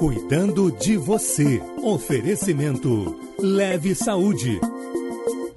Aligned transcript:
Cuidando 0.00 0.72
de 0.72 0.96
você. 0.96 1.60
Oferecimento 1.82 3.20
Leve 3.38 3.94
Saúde. 3.94 4.58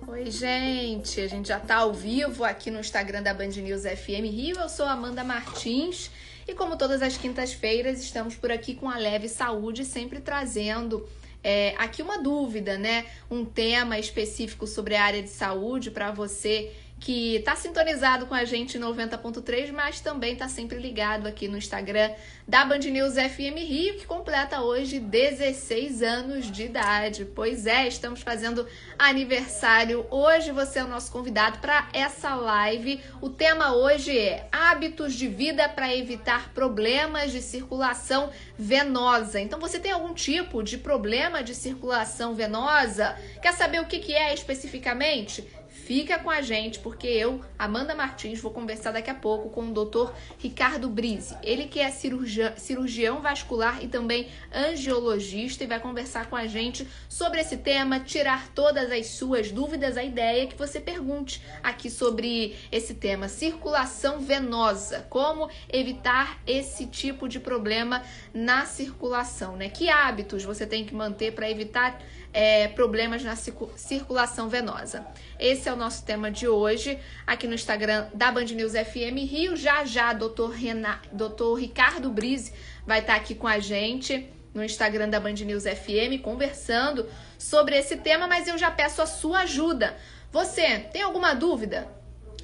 Oi, 0.06 0.30
gente. 0.30 1.22
A 1.22 1.28
gente 1.30 1.48
já 1.48 1.62
tá 1.62 1.78
ao 1.78 1.94
vivo 1.94 2.44
aqui 2.44 2.70
no 2.70 2.82
Instagram 2.82 3.24
da 3.24 3.34
Band 3.34 3.48
News 3.48 3.84
FM 3.84 4.28
Rio. 4.30 4.60
Eu 4.60 4.68
sou 4.68 4.86
Amanda 4.86 5.24
Martins 5.24 6.12
e 6.46 6.54
como 6.54 6.76
todas 6.76 7.02
as 7.02 7.16
quintas-feiras, 7.16 8.02
estamos 8.02 8.36
por 8.36 8.52
aqui 8.52 8.76
com 8.76 8.90
a 8.90 8.98
Leve 8.98 9.30
Saúde, 9.30 9.86
sempre 9.86 10.20
trazendo 10.20 11.08
é, 11.42 11.74
aqui 11.78 12.02
uma 12.02 12.22
dúvida, 12.22 12.78
né? 12.78 13.06
Um 13.32 13.46
tema 13.46 13.98
específico 13.98 14.68
sobre 14.68 14.98
a 14.98 15.06
área 15.06 15.24
de 15.24 15.30
saúde 15.30 15.90
para 15.90 16.12
você 16.12 16.70
que 17.04 17.36
está 17.36 17.54
sintonizado 17.54 18.26
com 18.28 18.34
a 18.34 18.46
gente 18.46 18.78
em 18.78 18.80
90.3, 18.80 19.74
mas 19.74 20.00
também 20.00 20.32
está 20.34 20.48
sempre 20.48 20.78
ligado 20.78 21.28
aqui 21.28 21.50
no 21.50 21.58
Instagram 21.58 22.10
da 22.48 22.64
Band 22.64 22.80
News 22.80 23.16
FM 23.16 23.58
Rio, 23.58 23.96
que 23.96 24.06
completa 24.06 24.62
hoje 24.62 25.00
16 25.00 26.02
anos 26.02 26.50
de 26.50 26.64
idade. 26.64 27.26
Pois 27.26 27.68
é, 27.68 27.90
estamos 27.90 28.22
fazendo 28.22 28.66
aniversário. 28.98 30.06
Hoje 30.10 30.54
você 30.54 30.80
é 30.80 30.84
o 30.86 30.88
nosso 30.88 31.12
convidado 31.12 31.60
para 31.60 31.90
essa 31.92 32.36
live. 32.36 33.02
O 33.20 33.30
tema 33.30 33.76
hoje 33.76 34.18
é 34.18 34.48
hábitos 34.50 35.14
de 35.14 35.28
vida 35.28 35.68
para 35.68 35.94
evitar 35.94 36.54
problemas 36.54 37.34
de 37.34 37.42
circulação 37.42 38.32
venosa. 38.58 39.42
Então 39.42 39.60
você 39.60 39.78
tem 39.78 39.92
algum 39.92 40.14
tipo 40.14 40.64
de 40.64 40.78
problema 40.78 41.44
de 41.44 41.54
circulação 41.54 42.34
venosa? 42.34 43.14
Quer 43.42 43.52
saber 43.52 43.82
o 43.82 43.88
que 43.88 44.14
é 44.14 44.34
especificamente? 44.34 45.46
Fica 45.86 46.18
com 46.18 46.30
a 46.30 46.42
gente, 46.42 46.80
porque 46.80 47.08
eu, 47.08 47.42
Amanda 47.60 47.94
Martins, 47.94 48.40
vou 48.40 48.54
conversar 48.54 48.92
daqui 48.92 49.10
a 49.10 49.14
pouco 49.14 49.50
com 49.50 49.68
o 49.68 49.74
Dr. 49.74 50.14
Ricardo 50.40 50.88
Brise. 50.88 51.36
Ele 51.44 51.66
que 51.66 51.78
é 51.78 51.92
cirurgião, 51.92 52.54
cirurgião 52.56 53.22
vascular 53.22 53.84
e 53.84 53.90
também 53.90 54.30
angiologista 54.54 55.62
e 55.62 55.68
vai 55.68 55.82
conversar 55.82 56.30
com 56.30 56.38
a 56.38 56.48
gente 56.48 56.88
sobre 57.10 57.42
esse 57.42 57.58
tema, 57.58 58.00
tirar 58.00 58.48
todas 58.56 58.90
as 58.94 59.08
suas 59.08 59.52
dúvidas. 59.52 59.98
A 59.98 60.04
ideia 60.06 60.48
que 60.48 60.58
você 60.58 60.80
pergunte 60.80 61.42
aqui 61.62 61.90
sobre 61.90 62.56
esse 62.72 62.94
tema, 62.94 63.28
circulação 63.28 64.22
venosa, 64.22 65.06
como 65.10 65.50
evitar 65.68 66.40
esse 66.48 66.88
tipo 66.88 67.28
de 67.28 67.42
problema 67.42 68.02
na 68.34 68.66
circulação, 68.66 69.58
né? 69.58 69.68
Que 69.68 69.90
hábitos 69.90 70.46
você 70.46 70.66
tem 70.66 70.86
que 70.86 70.96
manter 70.96 71.34
para 71.34 71.52
evitar 71.52 72.02
é, 72.34 72.68
problemas 72.68 73.24
na 73.24 73.36
circulação 73.36 74.50
venosa. 74.50 75.06
Esse 75.40 75.70
é 75.70 75.74
o 75.74 75.76
nosso 75.76 76.04
tema 76.04 76.32
de 76.32 76.48
hoje, 76.48 76.98
aqui 77.28 77.48
no 77.48 77.54
Instagram 77.54 78.08
da 78.14 78.32
Band 78.32 78.46
News 78.46 78.74
FM 78.74 79.30
Rio. 79.30 79.56
Já 79.56 79.86
já, 79.86 80.12
doutor, 80.12 80.52
Renan, 80.52 81.00
doutor 81.12 81.54
Ricardo 81.56 82.10
Brise 82.10 82.52
vai 82.86 83.00
estar 83.00 83.16
aqui 83.16 83.36
com 83.36 83.48
a 83.48 83.60
gente 83.60 84.30
no 84.54 84.64
Instagram 84.64 85.10
da 85.10 85.20
Band 85.20 85.34
News 85.34 85.64
FM, 85.64 86.22
conversando 86.22 87.08
sobre 87.38 87.78
esse 87.78 87.98
tema, 87.98 88.28
mas 88.28 88.48
eu 88.48 88.58
já 88.58 88.70
peço 88.70 89.02
a 89.02 89.06
sua 89.06 89.42
ajuda. 89.42 89.96
Você 90.32 90.80
tem 90.80 91.02
alguma 91.02 91.34
dúvida 91.34 91.88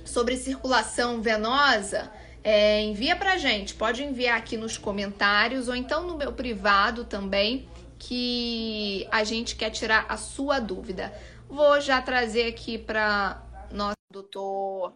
sobre 0.05 0.37
circulação 0.37 1.21
venosa? 1.21 2.11
É, 2.43 2.81
envia 2.81 3.15
pra 3.15 3.37
gente, 3.37 3.75
pode 3.75 4.03
enviar 4.03 4.37
aqui 4.37 4.55
nos 4.55 4.77
comentários 4.77 5.67
ou 5.67 5.75
então 5.75 6.07
no 6.07 6.17
meu 6.17 6.31
privado 6.31 7.03
também 7.03 7.67
que 7.99 9.05
a 9.11 9.23
gente 9.25 9.57
quer 9.57 9.69
tirar 9.69 10.05
a 10.07 10.15
sua 10.15 10.59
dúvida. 10.59 11.13
Vou 11.49 11.79
já 11.81 12.01
trazer 12.01 12.47
aqui 12.47 12.77
para 12.77 13.43
nosso 13.71 13.97
doutor 14.09 14.93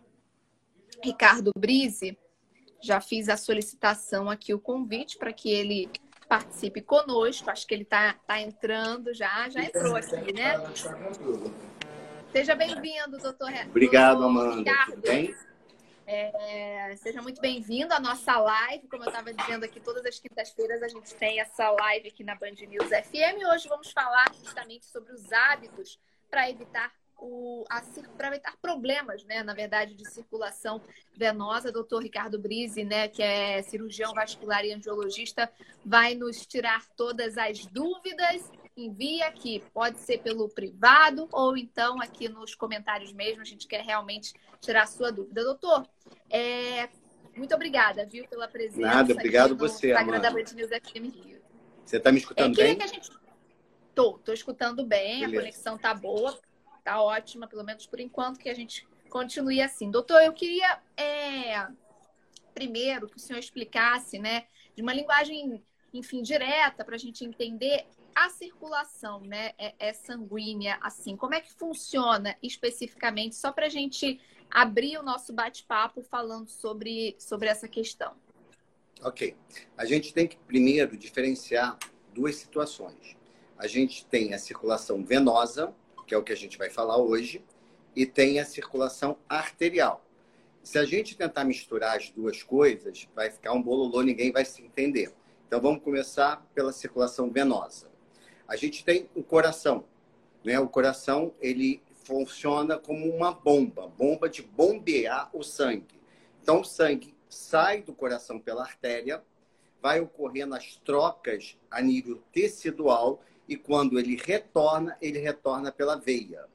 Ricardo 1.04 1.52
Brise. 1.56 2.18
Já 2.82 3.02
fiz 3.02 3.30
a 3.30 3.38
solicitação 3.38 4.30
aqui, 4.30 4.54
o 4.54 4.60
convite 4.60 5.18
para 5.18 5.34
que 5.34 5.52
ele 5.52 5.90
participe 6.28 6.82
conosco. 6.82 7.50
Acho 7.50 7.68
que 7.68 7.74
ele 7.74 7.84
está 7.84 8.14
tá 8.26 8.40
entrando 8.40 9.14
já, 9.14 9.50
já 9.50 9.64
entrou 9.64 9.96
aqui, 9.96 10.34
né? 10.34 10.54
Seja 12.32 12.56
bem-vindo, 12.56 13.18
doutor 13.20 13.52
Obrigado, 13.70 14.20
doutor 14.20 14.30
Amanda. 14.30 14.56
Ricardo. 14.58 14.92
Tudo 14.94 15.02
bem? 15.02 15.36
É, 16.06 16.96
seja 16.98 17.22
muito 17.22 17.40
bem-vindo 17.40 17.94
à 17.94 18.00
nossa 18.00 18.38
live. 18.38 18.88
Como 18.88 19.04
eu 19.04 19.08
estava 19.08 19.34
dizendo 19.34 19.64
aqui, 19.64 19.80
todas 19.80 20.06
as 20.06 20.20
quintas-feiras 20.20 20.84
a 20.84 20.88
gente 20.88 21.14
tem 21.16 21.40
essa 21.40 21.72
live 21.72 22.10
aqui 22.10 22.24
na 22.24 22.36
Band 22.36 22.56
News 22.68 22.90
FM. 22.90 23.42
Hoje 23.54 23.70
vamos 23.70 23.92
falar 23.92 24.26
justamente 24.34 24.86
sobre 24.86 25.14
os 25.14 25.32
hábitos 25.32 26.00
para 26.30 26.50
evitar 26.50 26.92
para 28.18 28.28
evitar 28.28 28.58
problemas, 28.62 29.24
né, 29.24 29.44
na 29.44 29.54
verdade, 29.54 29.94
de 29.94 30.06
circulação 30.10 30.82
venosa. 31.16 31.72
Doutor 31.72 32.04
Ricardo 32.04 32.38
Brise, 32.38 32.84
né, 32.84 33.08
que 33.08 33.24
é 33.24 33.62
cirurgião 33.62 34.14
vascular 34.14 34.66
e 34.66 34.74
angiologista, 34.74 35.50
vai 35.86 36.16
nos 36.16 36.46
tirar 36.46 36.86
todas 36.98 37.38
as 37.38 37.66
dúvidas 37.68 38.52
envia 38.76 39.28
aqui. 39.28 39.64
Pode 39.74 40.00
ser 40.00 40.20
pelo 40.20 40.50
privado 40.50 41.28
ou 41.32 41.56
então 41.58 42.02
aqui 42.02 42.28
nos 42.28 42.56
comentários 42.56 43.14
mesmo. 43.14 43.42
A 43.42 43.46
gente 43.46 43.68
quer 43.68 43.84
realmente 43.84 44.34
tirar 44.60 44.84
a 44.84 44.88
sua 44.88 45.12
dúvida. 45.12 45.44
Doutor, 45.44 45.88
é... 46.30 46.90
muito 47.36 47.54
obrigada, 47.54 48.06
viu, 48.06 48.28
pela 48.28 48.48
presença. 48.48 48.82
Nada, 48.82 49.14
obrigado 49.14 49.56
você, 49.56 49.90
Instagram 49.92 50.20
da 50.20 50.32
Band 50.32 50.44
News 50.56 50.70
FM 50.70 51.14
Rio. 51.14 51.42
Você 51.86 51.98
está 51.98 52.12
me 52.12 52.18
escutando 52.18 52.60
é, 52.60 52.64
bem? 52.64 52.78
Que 52.78 52.84
a 52.84 52.88
gente... 52.88 53.10
Tô, 53.94 54.18
tô 54.18 54.34
escutando 54.34 54.84
bem, 54.86 55.20
Beleza. 55.20 55.38
a 55.38 55.40
conexão 55.40 55.78
tá 55.78 55.94
boa, 55.94 56.40
tá 56.84 57.02
ótima, 57.02 57.48
pelo 57.48 57.64
menos 57.64 57.86
por 57.86 58.00
enquanto, 58.00 58.40
que 58.40 58.50
a 58.50 58.56
gente 58.56 58.88
continue 59.10 59.62
assim. 59.62 59.92
Doutor, 59.92 60.24
eu 60.24 60.34
queria 60.34 60.80
é... 60.98 61.68
primeiro 62.54 63.08
que 63.08 63.18
o 63.18 63.20
senhor 63.20 63.38
explicasse, 63.38 64.18
né, 64.18 64.46
de 64.76 64.82
uma 64.82 64.94
linguagem, 64.94 65.64
enfim, 65.94 66.24
direta, 66.24 66.84
para 66.84 66.96
a 66.96 67.00
gente 67.00 67.24
entender 67.24 67.86
a 68.16 68.30
circulação 68.30 69.22
né, 69.22 69.52
é, 69.58 69.74
é, 69.80 69.94
sanguínea, 69.94 70.78
assim, 70.82 71.16
como 71.16 71.34
é 71.34 71.42
que 71.42 71.54
funciona 71.54 72.36
especificamente, 72.42 73.36
só 73.36 73.52
para 73.52 73.68
a 73.68 73.70
gente 73.70 74.20
abrir 74.50 74.98
o 74.98 75.04
nosso 75.04 75.34
bate-papo 75.34 76.02
falando 76.04 76.48
sobre, 76.48 77.16
sobre 77.20 77.48
essa 77.48 77.68
questão? 77.68 78.14
Ok. 79.02 79.36
A 79.78 79.86
gente 79.86 80.14
tem 80.14 80.28
que 80.28 80.38
primeiro 80.38 80.96
diferenciar 80.96 81.78
duas 82.14 82.36
situações. 82.36 83.18
A 83.58 83.68
gente 83.68 84.06
tem 84.06 84.34
a 84.34 84.40
circulação 84.40 85.04
venosa, 85.04 85.74
que 86.06 86.14
é 86.14 86.18
o 86.18 86.24
que 86.24 86.34
a 86.34 86.38
gente 86.38 86.58
vai 86.58 86.70
falar 86.70 86.98
hoje, 86.98 87.44
e 87.96 88.06
tem 88.06 88.40
a 88.40 88.46
circulação 88.46 89.18
arterial. 89.28 90.06
Se 90.64 90.78
a 90.78 90.86
gente 90.86 91.18
tentar 91.18 91.44
misturar 91.44 91.98
as 91.98 92.10
duas 92.10 92.42
coisas, 92.42 93.08
vai 93.14 93.30
ficar 93.30 93.54
um 93.54 93.62
bololô, 93.62 94.02
ninguém 94.02 94.32
vai 94.32 94.46
se 94.46 94.62
entender. 94.62 95.14
Então 95.48 95.62
vamos 95.62 95.84
começar 95.84 96.46
pela 96.56 96.72
circulação 96.72 97.30
venosa. 97.30 97.93
A 98.48 98.56
gente 98.56 98.84
tem 98.84 99.10
o 99.16 99.24
coração, 99.24 99.86
né? 100.44 100.60
O 100.60 100.68
coração 100.68 101.34
ele 101.42 101.82
funciona 102.04 102.78
como 102.78 103.10
uma 103.10 103.32
bomba, 103.32 103.88
bomba 103.88 104.30
de 104.30 104.42
bombear 104.42 105.30
o 105.34 105.44
sangue. 105.44 106.00
Então 106.42 106.62
o 106.62 106.66
sangue 106.66 107.16
sai 107.30 107.82
do 107.82 107.94
coração 107.94 108.40
pela 108.40 108.64
artéria, 108.64 109.24
vai 109.82 110.00
ocorrendo 110.00 110.56
as 110.56 110.76
trocas 110.78 111.58
a 111.70 111.82
nível 111.82 112.22
tecidual 112.32 113.22
e 113.48 113.56
quando 113.58 114.00
ele 114.00 114.16
retorna, 114.16 114.98
ele 115.02 115.20
retorna 115.20 115.72
pela 115.72 115.96
veia. 115.96 116.46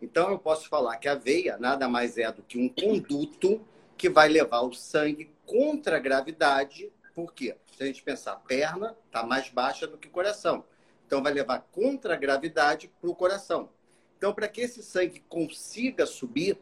Então 0.00 0.30
eu 0.30 0.38
posso 0.38 0.68
falar 0.68 0.96
que 0.96 1.08
a 1.08 1.14
veia 1.14 1.58
nada 1.58 1.88
mais 1.88 2.16
é 2.16 2.30
do 2.32 2.42
que 2.42 2.58
um 2.58 2.68
conduto 2.68 3.60
que 3.96 4.08
vai 4.08 4.28
levar 4.28 4.62
o 4.62 4.72
sangue 4.72 5.30
contra 5.44 5.96
a 5.96 6.00
gravidade. 6.00 6.90
Por 7.14 7.34
quê? 7.34 7.56
Se 7.76 7.82
a 7.82 7.86
gente 7.86 8.02
pensar, 8.02 8.32
a 8.32 8.36
perna 8.36 8.96
está 9.06 9.22
mais 9.24 9.50
baixa 9.50 9.86
do 9.86 9.98
que 9.98 10.08
o 10.08 10.10
coração. 10.10 10.64
Então, 11.10 11.24
vai 11.24 11.32
levar 11.32 11.66
contra 11.72 12.14
a 12.14 12.16
gravidade 12.16 12.88
para 13.00 13.10
o 13.10 13.16
coração. 13.16 13.68
Então, 14.16 14.32
para 14.32 14.46
que 14.46 14.60
esse 14.60 14.80
sangue 14.80 15.18
consiga 15.28 16.06
subir, 16.06 16.56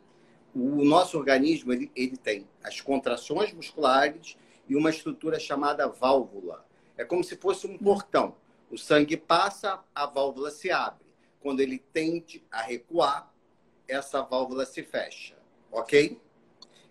o 0.55 0.83
nosso 0.83 1.19
organismo 1.19 1.71
ele, 1.71 1.93
ele 1.95 2.17
tem 2.17 2.49
as 2.65 2.81
contrações 2.81 3.53
musculares 3.53 4.39
e 4.67 4.75
uma 4.75 4.89
estrutura 4.89 5.39
chamada 5.39 5.87
válvula. 5.87 6.67
É 6.97 7.05
como 7.05 7.23
se 7.23 7.37
fosse 7.37 7.67
um 7.67 7.77
portão. 7.77 8.37
O 8.71 8.79
sangue 8.79 9.19
passa, 9.19 9.85
a 9.95 10.07
válvula 10.07 10.51
se 10.51 10.71
abre. 10.71 11.05
Quando 11.41 11.61
ele 11.61 11.79
tende 11.93 12.43
a 12.51 12.63
recuar, 12.63 13.31
essa 13.87 14.23
válvula 14.23 14.65
se 14.65 14.83
fecha. 14.83 15.37
Ok? 15.71 16.19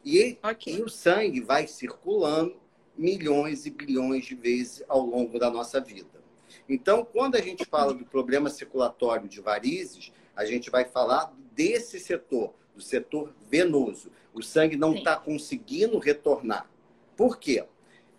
E, 0.06 0.38
okay. 0.44 0.75
e 0.75 0.83
o 0.83 0.89
sangue 0.89 1.42
vai 1.42 1.65
circulando 1.65 2.56
milhões 2.95 3.65
e 3.65 3.71
bilhões 3.71 4.25
de 4.25 4.36
vezes 4.36 4.83
ao 4.88 5.03
longo 5.03 5.39
da 5.39 5.50
nossa 5.50 5.81
vida. 5.81 6.18
Então, 6.67 7.05
quando 7.05 7.35
a 7.35 7.41
gente 7.41 7.65
fala 7.65 7.94
do 7.94 8.05
problema 8.05 8.49
circulatório 8.49 9.27
de 9.27 9.41
varizes, 9.41 10.11
a 10.35 10.45
gente 10.45 10.69
vai 10.69 10.85
falar 10.85 11.33
desse 11.53 11.99
setor, 11.99 12.53
do 12.75 12.81
setor 12.81 13.33
venoso. 13.49 14.11
O 14.33 14.44
sangue 14.44 14.75
não 14.75 14.94
está 14.94 15.15
conseguindo 15.15 15.97
retornar. 15.97 16.69
Por 17.15 17.38
quê? 17.38 17.65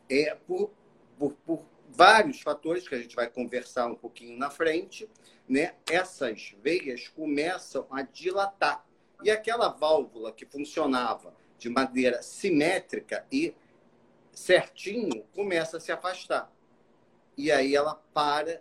É 0.09 0.35
por, 0.35 0.71
por, 1.17 1.33
por 1.47 1.65
vários 1.89 2.41
fatores 2.41 2.89
que 2.89 2.95
a 2.95 2.99
gente 2.99 3.15
vai 3.15 3.29
conversar 3.29 3.87
um 3.87 3.95
pouquinho 3.95 4.37
na 4.37 4.51
frente, 4.51 5.09
né? 5.49 5.75
Essas 5.89 6.55
veias 6.63 7.09
começam 7.09 7.87
a 7.91 8.03
dilatar. 8.03 8.85
E 9.23 9.31
aquela 9.31 9.69
válvula 9.69 10.33
que 10.33 10.47
funcionava 10.47 11.35
de 11.59 11.69
maneira 11.69 12.23
simétrica 12.23 13.27
e 13.33 13.55
certinho 14.33 15.25
começa 15.35 15.77
a 15.79 15.81
se 15.81 15.91
afastar. 15.91 16.53
E 17.39 17.53
aí 17.53 17.77
ela 17.77 17.95
para 18.13 18.61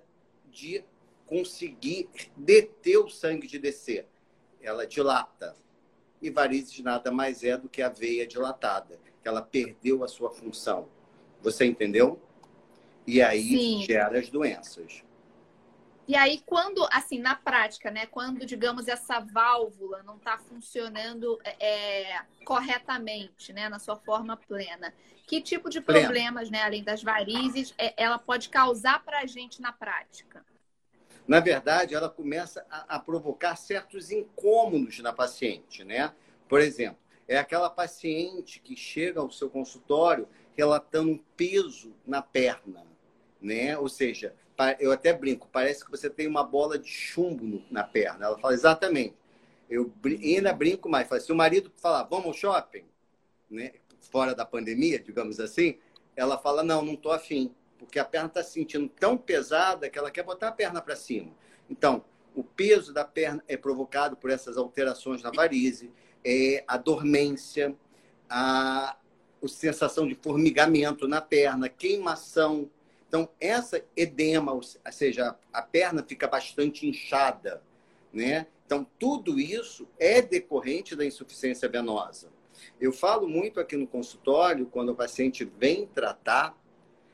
de 0.52 0.86
conseguir 1.26 2.08
deter 2.38 3.00
o 3.00 3.10
sangue 3.10 3.48
de 3.48 3.58
descer. 3.58 4.08
Ela 4.62 4.86
dilata. 4.86 5.56
E 6.22 6.30
varizes 6.30 6.80
nada 6.80 7.12
mais 7.12 7.44
é 7.44 7.58
do 7.58 7.68
que 7.68 7.82
a 7.82 7.90
veia 7.90 8.26
dilatada, 8.26 9.00
que 9.22 9.28
ela 9.28 9.42
perdeu 9.42 10.04
a 10.04 10.08
sua 10.08 10.30
função. 10.30 10.88
Você 11.42 11.66
entendeu? 11.66 12.22
E 13.06 13.22
aí 13.22 13.50
Sim. 13.50 13.82
gera 13.82 14.20
as 14.20 14.30
doenças. 14.30 15.04
E 16.08 16.16
aí, 16.16 16.42
quando, 16.46 16.88
assim, 16.92 17.20
na 17.20 17.36
prática, 17.36 17.92
né? 17.92 18.06
Quando, 18.06 18.46
digamos, 18.46 18.88
essa 18.88 19.20
válvula 19.20 20.02
não 20.04 20.16
está 20.16 20.38
funcionando 20.38 21.38
é, 21.44 22.22
corretamente, 22.46 23.52
né? 23.52 23.68
Na 23.68 23.78
sua 23.78 23.98
forma 23.98 24.38
plena, 24.38 24.94
que 25.26 25.42
tipo 25.42 25.70
de 25.70 25.82
problemas, 25.82 26.50
né? 26.50 26.64
Além 26.64 26.82
das 26.82 27.04
varizes, 27.04 27.74
é, 27.78 27.94
ela 27.98 28.18
pode 28.18 28.48
causar 28.48 29.04
para 29.04 29.20
a 29.20 29.26
gente 29.26 29.62
na 29.62 29.74
prática? 29.74 30.46
Na 31.28 31.42
verdade, 31.42 31.94
ela 31.94 32.10
começa 32.10 32.66
a, 32.70 32.96
a 32.96 33.00
provocar 33.00 33.58
certos 33.58 34.10
incômodos 34.10 35.00
na 35.00 35.12
paciente, 35.12 35.84
né? 35.84 36.14
Por 36.48 36.62
exemplo, 36.62 37.00
é 37.28 37.38
aquela 37.38 37.70
paciente 37.70 38.62
que 38.62 38.78
chega 38.78 39.20
ao 39.20 39.30
seu 39.30 39.50
consultório 39.50 40.26
relatando 40.56 41.12
um 41.12 41.18
peso 41.36 41.94
na 42.06 42.22
perna, 42.22 42.88
né? 43.42 43.78
Ou 43.78 43.90
seja, 43.90 44.34
eu 44.80 44.92
até 44.92 45.14
brinco, 45.14 45.48
parece 45.52 45.86
que 45.86 45.92
você 45.92 46.10
tem 46.10 46.28
uma 46.28 46.44
bola 46.44 46.80
de 46.80 46.90
chumbo 46.90 47.64
na 47.70 47.84
perna. 47.84 48.26
Ela 48.26 48.40
fala, 48.40 48.54
exatamente. 48.54 49.16
Eu 49.70 49.92
ainda 50.04 50.54
brinco 50.54 50.90
mais. 50.90 51.08
Falo, 51.08 51.22
se 51.22 51.32
o 51.32 51.36
marido 51.36 51.72
falar, 51.78 52.04
vamos 52.04 52.28
ao 52.28 52.34
shopping, 52.34 52.86
né? 53.50 53.74
fora 54.10 54.34
da 54.34 54.46
pandemia, 54.46 55.00
digamos 55.00 55.40
assim, 55.40 55.78
ela 56.16 56.38
fala, 56.38 56.64
não, 56.64 56.82
não 56.82 56.94
estou 56.94 57.12
afim, 57.12 57.54
porque 57.78 58.00
a 58.00 58.06
perna 58.06 58.28
está 58.28 58.44
se 58.44 58.54
sentindo 58.54 58.88
tão 58.88 59.18
pesada 59.18 59.90
que 59.90 60.00
ela 60.00 60.10
quer 60.10 60.24
botar 60.24 60.48
a 60.48 60.52
perna 60.52 60.82
para 60.82 60.96
cima. 60.96 61.32
Então, 61.70 62.04
o 62.36 62.44
peso 62.44 62.94
da 62.94 63.04
perna 63.04 63.44
é 63.48 63.58
provocado 63.58 64.16
por 64.16 64.30
essas 64.30 64.58
alterações 64.58 65.22
na 65.22 65.32
varize, 65.32 65.92
é 66.24 66.64
a 66.68 66.78
dormência, 66.78 67.76
a, 68.30 68.98
a 69.44 69.48
sensação 69.48 70.08
de 70.08 70.16
formigamento 70.16 71.08
na 71.08 71.22
perna, 71.22 71.70
queimação, 71.70 72.70
então, 73.08 73.30
essa 73.40 73.82
edema, 73.96 74.52
ou 74.52 74.62
seja, 74.92 75.36
a 75.54 75.62
perna 75.62 76.04
fica 76.04 76.28
bastante 76.28 76.86
inchada, 76.86 77.64
né? 78.12 78.48
Então, 78.66 78.86
tudo 79.00 79.40
isso 79.40 79.88
é 79.98 80.22
decorrente 80.22 80.94
da 80.94 81.06
insuficiência 81.06 81.70
venosa. 81.70 82.30
Eu 82.82 82.92
falo 82.92 83.28
muito 83.28 83.62
aqui 83.62 83.78
no 83.78 83.88
consultório, 83.88 84.66
quando 84.66 84.90
o 84.90 84.96
paciente 84.96 85.46
vem 85.46 85.88
tratar, 85.88 86.58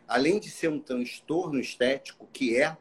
além 0.07 0.40
de 0.40 0.50
ser 0.50 0.69
um 0.69 0.80
transtorno 0.80 1.60
estético, 1.60 2.28
que 2.34 2.57
é, 2.60 2.75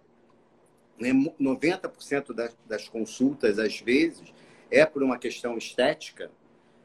né, 0.98 1.10
90% 1.38 2.32
das, 2.32 2.56
das 2.66 2.88
consultas, 2.88 3.58
às 3.58 3.78
vezes, 3.78 4.32
é 4.70 4.86
por 4.86 5.02
uma 5.02 5.18
questão 5.18 5.58
estética, 5.58 6.30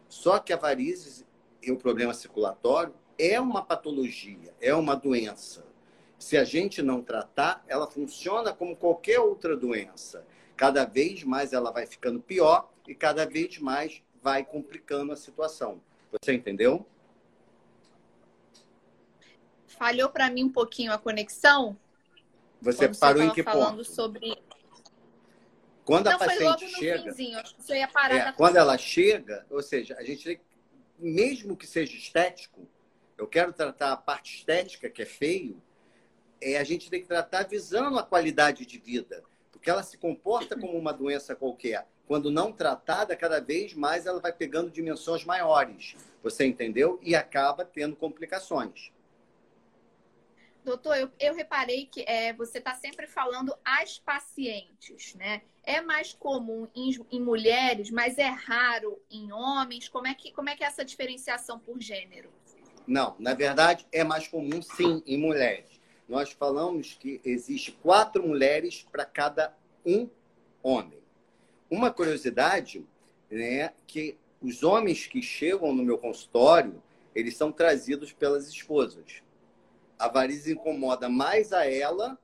só 0.09 0.39
que 0.39 0.51
a 0.51 0.57
varizes 0.57 1.25
e 1.61 1.71
o 1.71 1.77
problema 1.77 2.13
circulatório 2.13 2.93
é 3.17 3.39
uma 3.39 3.63
patologia, 3.63 4.53
é 4.59 4.75
uma 4.75 4.95
doença 4.95 5.67
se 6.17 6.37
a 6.37 6.43
gente 6.43 6.81
não 6.81 7.01
tratar, 7.01 7.63
ela 7.67 7.87
funciona 7.87 8.53
como 8.53 8.75
qualquer 8.75 9.19
outra 9.19 9.55
doença. 9.55 10.25
Cada 10.55 10.85
vez 10.85 11.23
mais 11.23 11.53
ela 11.53 11.71
vai 11.71 11.85
ficando 11.85 12.19
pior 12.19 12.71
e 12.87 12.95
cada 12.95 13.25
vez 13.25 13.59
mais 13.59 14.01
vai 14.21 14.43
complicando 14.43 15.11
a 15.13 15.15
situação. 15.15 15.81
Você 16.11 16.33
entendeu? 16.33 16.85
Falhou 19.67 20.09
para 20.09 20.29
mim 20.29 20.45
um 20.45 20.51
pouquinho 20.51 20.91
a 20.91 20.97
conexão. 20.97 21.77
Você 22.61 22.87
Quando 22.87 22.99
parou 22.99 23.21
você 23.21 23.29
em 23.29 23.33
que 23.33 23.43
falando 23.43 23.77
ponto? 23.77 23.83
sobre 23.83 24.41
quando 25.85 26.07
a 26.07 26.11
não, 26.11 26.19
paciente 26.19 26.67
chega, 26.67 27.03
finzinho, 27.03 27.39
acho 27.39 27.55
que 27.55 27.63
você 27.63 27.77
ia 27.77 27.87
parar 27.87 28.15
é, 28.15 28.31
quando 28.33 28.57
ela 28.57 28.77
chega, 28.77 29.45
ou 29.49 29.61
seja, 29.61 29.95
a 29.97 30.03
gente 30.03 30.41
mesmo 30.99 31.55
que 31.55 31.65
seja 31.65 31.95
estético, 31.95 32.67
eu 33.17 33.25
quero 33.25 33.53
tratar 33.53 33.93
a 33.93 33.97
parte 33.97 34.35
estética 34.35 34.89
que 34.89 35.03
é 35.03 35.05
feio, 35.05 35.61
é, 36.41 36.57
a 36.57 36.63
gente 36.63 36.89
tem 36.89 37.01
que 37.01 37.07
tratar 37.07 37.47
visando 37.47 37.97
a 37.97 38.03
qualidade 38.03 38.65
de 38.65 38.77
vida, 38.77 39.23
porque 39.51 39.69
ela 39.69 39.83
se 39.83 39.97
comporta 39.97 40.59
como 40.59 40.77
uma 40.77 40.93
doença 40.93 41.35
qualquer. 41.35 41.87
Quando 42.07 42.31
não 42.31 42.53
tratada, 42.53 43.15
cada 43.15 43.41
vez 43.41 43.73
mais 43.73 44.05
ela 44.05 44.21
vai 44.21 44.31
pegando 44.31 44.71
dimensões 44.71 45.25
maiores. 45.25 45.95
Você 46.23 46.45
entendeu? 46.45 46.99
E 47.03 47.15
acaba 47.15 47.65
tendo 47.65 47.95
complicações. 47.95 48.91
Doutor, 50.63 50.97
eu, 50.97 51.11
eu 51.19 51.33
reparei 51.33 51.85
que 51.85 52.03
é, 52.07 52.33
você 52.33 52.57
está 52.57 52.73
sempre 52.73 53.07
falando 53.07 53.55
as 53.63 53.99
pacientes, 53.99 55.15
né? 55.15 55.41
É 55.63 55.81
mais 55.81 56.13
comum 56.13 56.67
em, 56.75 56.91
em, 57.11 57.21
mulheres, 57.21 57.89
mas 57.89 58.17
é 58.17 58.27
raro 58.27 59.01
em 59.09 59.31
homens. 59.31 59.87
Como 59.87 60.07
é, 60.07 60.13
que, 60.13 60.31
como 60.31 60.49
é 60.49 60.55
que 60.55 60.63
é 60.63 60.67
essa 60.67 60.83
diferenciação 60.83 61.59
por 61.59 61.79
gênero? 61.81 62.29
Não, 62.85 63.15
na 63.19 63.33
verdade 63.33 63.85
é 63.91 64.03
mais 64.03 64.27
comum 64.27 64.61
sim 64.61 65.03
em 65.05 65.17
mulheres 65.17 65.77
nós 66.07 66.31
falamos 66.31 66.93
que 66.93 67.19
existe 67.23 67.71
quatro 67.71 68.25
mulheres 68.25 68.85
para 68.91 69.05
cada 69.05 69.55
um 69.85 70.09
homem. 70.63 70.99
Uma 71.69 71.91
curiosidade 71.91 72.85
né, 73.29 73.73
que 73.85 74.17
os 74.41 74.63
homens 74.63 75.07
que 75.07 75.21
chegam 75.21 75.73
no 75.73 75.83
meu 75.83 75.97
consultório, 75.97 76.81
eles 77.13 77.35
são 77.35 77.51
trazidos 77.51 78.13
pelas 78.13 78.47
esposas. 78.47 79.21
A 79.99 80.07
varize 80.07 80.53
incomoda 80.53 81.09
mais 81.09 81.51
a 81.51 81.65
ela 81.69 82.17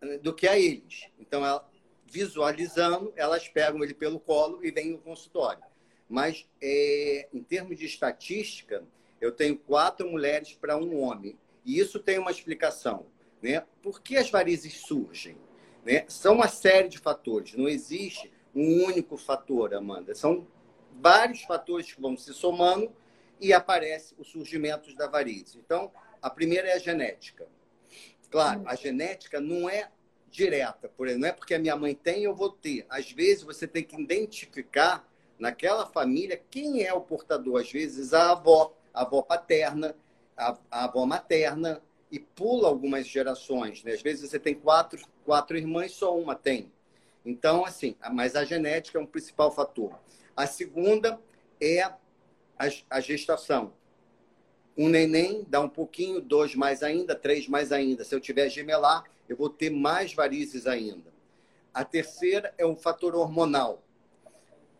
né, 0.00 0.18
do 0.18 0.32
que 0.32 0.46
a 0.46 0.58
eles. 0.58 1.08
Então, 1.18 1.44
ela, 1.44 1.68
visualizando, 2.06 3.12
elas 3.16 3.48
pegam 3.48 3.82
ele 3.82 3.94
pelo 3.94 4.20
colo 4.20 4.64
e 4.64 4.70
vêm 4.70 4.92
no 4.92 4.98
consultório. 4.98 5.62
Mas, 6.08 6.46
é, 6.62 7.28
em 7.34 7.42
termos 7.42 7.76
de 7.78 7.86
estatística, 7.86 8.84
eu 9.20 9.32
tenho 9.32 9.58
quatro 9.58 10.08
mulheres 10.08 10.54
para 10.54 10.76
um 10.76 11.00
homem. 11.00 11.36
E 11.64 11.78
isso 11.78 11.98
tem 11.98 12.18
uma 12.18 12.30
explicação. 12.30 13.06
Né? 13.42 13.64
Por 13.82 14.00
que 14.00 14.16
as 14.16 14.30
varizes 14.30 14.80
surgem? 14.80 15.36
Né? 15.84 16.04
São 16.08 16.34
uma 16.34 16.48
série 16.48 16.88
de 16.88 16.98
fatores, 16.98 17.54
não 17.54 17.68
existe 17.68 18.32
um 18.54 18.84
único 18.84 19.16
fator, 19.16 19.74
Amanda. 19.74 20.14
São 20.14 20.46
vários 21.00 21.42
fatores 21.42 21.92
que 21.92 22.00
vão 22.00 22.16
se 22.16 22.32
somando 22.32 22.90
e 23.40 23.52
aparece 23.52 24.14
o 24.16 24.24
surgimento 24.24 24.94
da 24.94 25.06
varize. 25.06 25.58
Então, 25.58 25.90
a 26.22 26.30
primeira 26.30 26.68
é 26.68 26.74
a 26.74 26.78
genética. 26.78 27.46
Claro, 28.30 28.62
a 28.66 28.74
genética 28.74 29.40
não 29.40 29.68
é 29.68 29.90
direta, 30.30 30.88
por 30.88 31.06
exemplo, 31.06 31.22
não 31.22 31.28
é 31.28 31.32
porque 31.32 31.54
a 31.54 31.58
minha 31.58 31.76
mãe 31.76 31.94
tem, 31.94 32.24
eu 32.24 32.34
vou 32.34 32.50
ter. 32.50 32.84
Às 32.88 33.12
vezes 33.12 33.44
você 33.44 33.68
tem 33.68 33.84
que 33.84 33.94
identificar 34.00 35.08
naquela 35.38 35.86
família 35.86 36.42
quem 36.50 36.82
é 36.82 36.92
o 36.92 37.00
portador. 37.00 37.60
Às 37.60 37.70
vezes 37.70 38.12
a 38.12 38.32
avó, 38.32 38.76
a 38.92 39.02
avó 39.02 39.22
paterna, 39.22 39.94
a, 40.36 40.58
a 40.70 40.84
avó 40.84 41.04
materna 41.06 41.82
e 42.10 42.18
pula 42.18 42.68
algumas 42.68 43.06
gerações. 43.06 43.82
Né? 43.82 43.92
Às 43.92 44.02
vezes 44.02 44.30
você 44.30 44.38
tem 44.38 44.54
quatro, 44.54 45.00
quatro 45.24 45.56
irmãs, 45.56 45.92
só 45.92 46.16
uma 46.16 46.34
tem. 46.34 46.70
Então, 47.24 47.64
assim, 47.64 47.96
mas 48.12 48.36
a 48.36 48.44
genética 48.44 48.98
é 48.98 49.00
um 49.00 49.06
principal 49.06 49.50
fator. 49.50 49.98
A 50.36 50.46
segunda 50.46 51.18
é 51.60 51.82
a, 51.82 51.96
a 52.90 53.00
gestação. 53.00 53.72
Um 54.76 54.88
neném 54.88 55.44
dá 55.48 55.60
um 55.60 55.68
pouquinho, 55.68 56.20
dois 56.20 56.54
mais 56.54 56.82
ainda, 56.82 57.14
três 57.14 57.48
mais 57.48 57.72
ainda. 57.72 58.04
Se 58.04 58.14
eu 58.14 58.20
tiver 58.20 58.48
gemelar, 58.48 59.04
eu 59.28 59.36
vou 59.36 59.48
ter 59.48 59.70
mais 59.70 60.12
varizes 60.12 60.66
ainda. 60.66 61.12
A 61.72 61.84
terceira 61.84 62.52
é 62.58 62.66
um 62.66 62.76
fator 62.76 63.14
hormonal. 63.14 63.82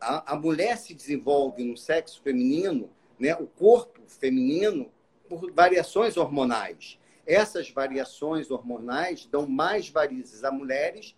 A, 0.01 0.33
a 0.33 0.37
mulher 0.37 0.77
se 0.77 0.95
desenvolve 0.95 1.65
no 1.65 1.77
sexo 1.77 2.21
feminino, 2.23 2.91
né, 3.19 3.35
o 3.37 3.47
corpo 3.47 4.03
feminino, 4.07 4.93
por 5.39 5.51
variações 5.53 6.17
hormonais. 6.17 6.99
Essas 7.27 7.71
variações 7.71 8.51
hormonais 8.51 9.27
dão 9.27 9.47
mais 9.47 9.89
varizes 9.89 10.45
a 10.45 10.53
mulheres 10.53 11.17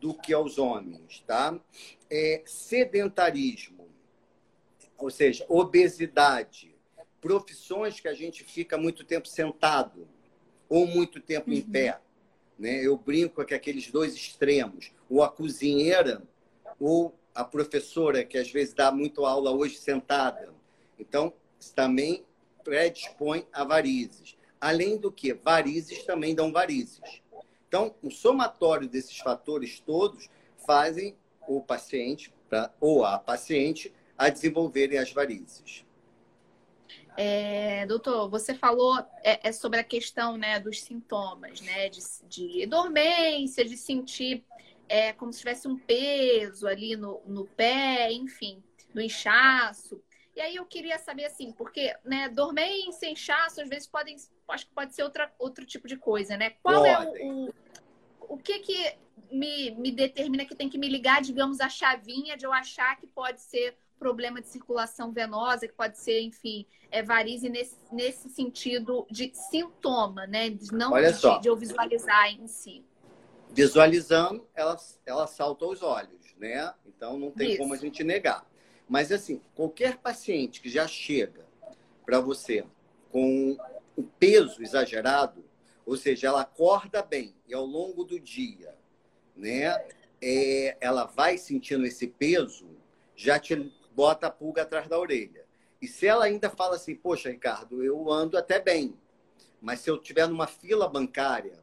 do 0.00 0.12
que 0.12 0.34
aos 0.34 0.58
homens, 0.58 1.24
tá? 1.26 1.58
É, 2.10 2.42
sedentarismo, 2.44 3.88
ou 4.98 5.10
seja, 5.10 5.46
obesidade, 5.48 6.74
profissões 7.20 8.00
que 8.00 8.08
a 8.08 8.14
gente 8.14 8.44
fica 8.44 8.76
muito 8.76 9.04
tempo 9.04 9.26
sentado 9.26 10.06
ou 10.68 10.86
muito 10.86 11.20
tempo 11.20 11.50
uhum. 11.50 11.56
em 11.56 11.62
pé. 11.62 11.98
Né? 12.58 12.84
Eu 12.84 12.98
brinco 12.98 13.36
com 13.36 13.54
aqueles 13.54 13.90
dois 13.90 14.14
extremos, 14.14 14.92
ou 15.08 15.22
a 15.22 15.28
cozinheira 15.30 16.22
ou 16.78 17.14
a 17.34 17.44
professora 17.44 18.24
que 18.24 18.36
às 18.36 18.50
vezes 18.50 18.74
dá 18.74 18.92
muito 18.92 19.24
aula 19.24 19.50
hoje 19.50 19.76
sentada. 19.76 20.52
Então, 20.98 21.32
também 21.74 22.24
predispõe 22.64 23.46
a 23.52 23.62
varizes. 23.62 24.36
Além 24.60 24.96
do 24.96 25.12
que, 25.12 25.34
varizes 25.34 26.02
também 26.04 26.34
dão 26.34 26.50
varizes. 26.50 27.22
Então, 27.68 27.94
o 28.02 28.10
somatório 28.10 28.88
desses 28.88 29.18
fatores 29.18 29.78
todos 29.80 30.28
fazem 30.66 31.14
o 31.46 31.60
paciente 31.60 32.32
pra, 32.48 32.72
ou 32.80 33.04
a 33.04 33.18
paciente 33.18 33.92
a 34.16 34.28
desenvolverem 34.28 34.98
as 34.98 35.12
varizes. 35.12 35.84
É, 37.16 37.86
doutor, 37.86 38.28
você 38.28 38.54
falou 38.54 38.98
é, 39.22 39.48
é, 39.48 39.52
sobre 39.52 39.78
a 39.78 39.84
questão 39.84 40.36
né, 40.36 40.58
dos 40.58 40.80
sintomas, 40.80 41.60
né? 41.60 41.88
De, 41.88 42.00
de 42.28 42.66
dormência, 42.66 43.64
de 43.64 43.76
sentir 43.76 44.44
é, 44.88 45.12
como 45.12 45.32
se 45.32 45.40
tivesse 45.40 45.68
um 45.68 45.78
peso 45.78 46.66
ali 46.66 46.96
no, 46.96 47.20
no 47.26 47.44
pé, 47.44 48.12
enfim, 48.12 48.62
no 48.92 49.00
inchaço. 49.00 50.02
E 50.36 50.40
aí 50.40 50.56
eu 50.56 50.64
queria 50.64 50.98
saber 50.98 51.26
assim, 51.26 51.52
porque 51.52 51.94
né, 52.04 52.28
dormência, 52.28 53.08
inchaço, 53.08 53.60
às 53.60 53.68
vezes 53.68 53.86
podem, 53.86 54.16
acho 54.48 54.66
que 54.66 54.72
pode 54.72 54.94
ser 54.94 55.04
outra, 55.04 55.32
outro 55.38 55.64
tipo 55.64 55.86
de 55.86 55.96
coisa, 55.96 56.36
né? 56.36 56.50
Qual 56.62 56.84
é 56.84 56.98
o, 56.98 57.46
o, 57.46 57.54
o 58.30 58.38
que 58.38 58.58
que 58.58 58.96
me, 59.30 59.70
me 59.72 59.92
determina 59.92 60.44
que 60.44 60.54
tem 60.54 60.68
que 60.68 60.78
me 60.78 60.88
ligar, 60.88 61.22
digamos, 61.22 61.60
a 61.60 61.68
chavinha 61.68 62.36
de 62.36 62.44
eu 62.44 62.52
achar 62.52 62.96
que 62.96 63.06
pode 63.06 63.40
ser 63.40 63.76
problema 63.98 64.40
de 64.40 64.48
circulação 64.48 65.12
venosa, 65.12 65.68
que 65.68 65.74
pode 65.74 65.98
ser, 65.98 66.20
enfim, 66.20 66.66
é, 66.90 67.02
varize 67.02 67.48
nesse, 67.48 67.76
nesse 67.92 68.28
sentido 68.28 69.06
de 69.10 69.32
sintoma, 69.34 70.26
né? 70.26 70.56
Não 70.72 70.92
Olha 70.92 71.12
de, 71.12 71.18
só. 71.18 71.38
de 71.38 71.48
eu 71.48 71.56
visualizar 71.56 72.28
em 72.28 72.46
si. 72.46 72.84
Visualizando, 73.50 74.46
ela, 74.54 74.76
ela 75.06 75.26
salta 75.26 75.64
aos 75.64 75.80
olhos, 75.80 76.34
né? 76.36 76.74
Então 76.84 77.18
não 77.18 77.30
tem 77.30 77.50
Isso. 77.50 77.58
como 77.58 77.72
a 77.72 77.76
gente 77.76 78.02
negar. 78.02 78.44
Mas 78.88 79.10
assim, 79.10 79.40
qualquer 79.54 79.98
paciente 79.98 80.60
que 80.60 80.68
já 80.68 80.86
chega 80.86 81.46
para 82.04 82.20
você 82.20 82.64
com 83.10 83.56
o 83.96 84.02
peso 84.02 84.62
exagerado, 84.62 85.44
ou 85.86 85.96
seja, 85.96 86.28
ela 86.28 86.42
acorda 86.42 87.02
bem 87.02 87.34
e 87.46 87.54
ao 87.54 87.64
longo 87.64 88.04
do 88.04 88.18
dia, 88.18 88.74
né, 89.36 89.68
é, 90.20 90.76
ela 90.80 91.04
vai 91.04 91.38
sentindo 91.38 91.86
esse 91.86 92.06
peso, 92.06 92.66
já 93.14 93.38
te 93.38 93.72
bota 93.94 94.26
a 94.26 94.30
pulga 94.30 94.62
atrás 94.62 94.88
da 94.88 94.98
orelha. 94.98 95.44
E 95.80 95.86
se 95.86 96.06
ela 96.06 96.24
ainda 96.24 96.48
fala 96.48 96.76
assim, 96.76 96.94
poxa, 96.94 97.30
Ricardo, 97.30 97.82
eu 97.82 98.10
ando 98.10 98.38
até 98.38 98.58
bem, 98.58 98.94
mas 99.60 99.80
se 99.80 99.90
eu 99.90 99.98
tiver 99.98 100.26
numa 100.26 100.46
fila 100.46 100.88
bancária, 100.88 101.58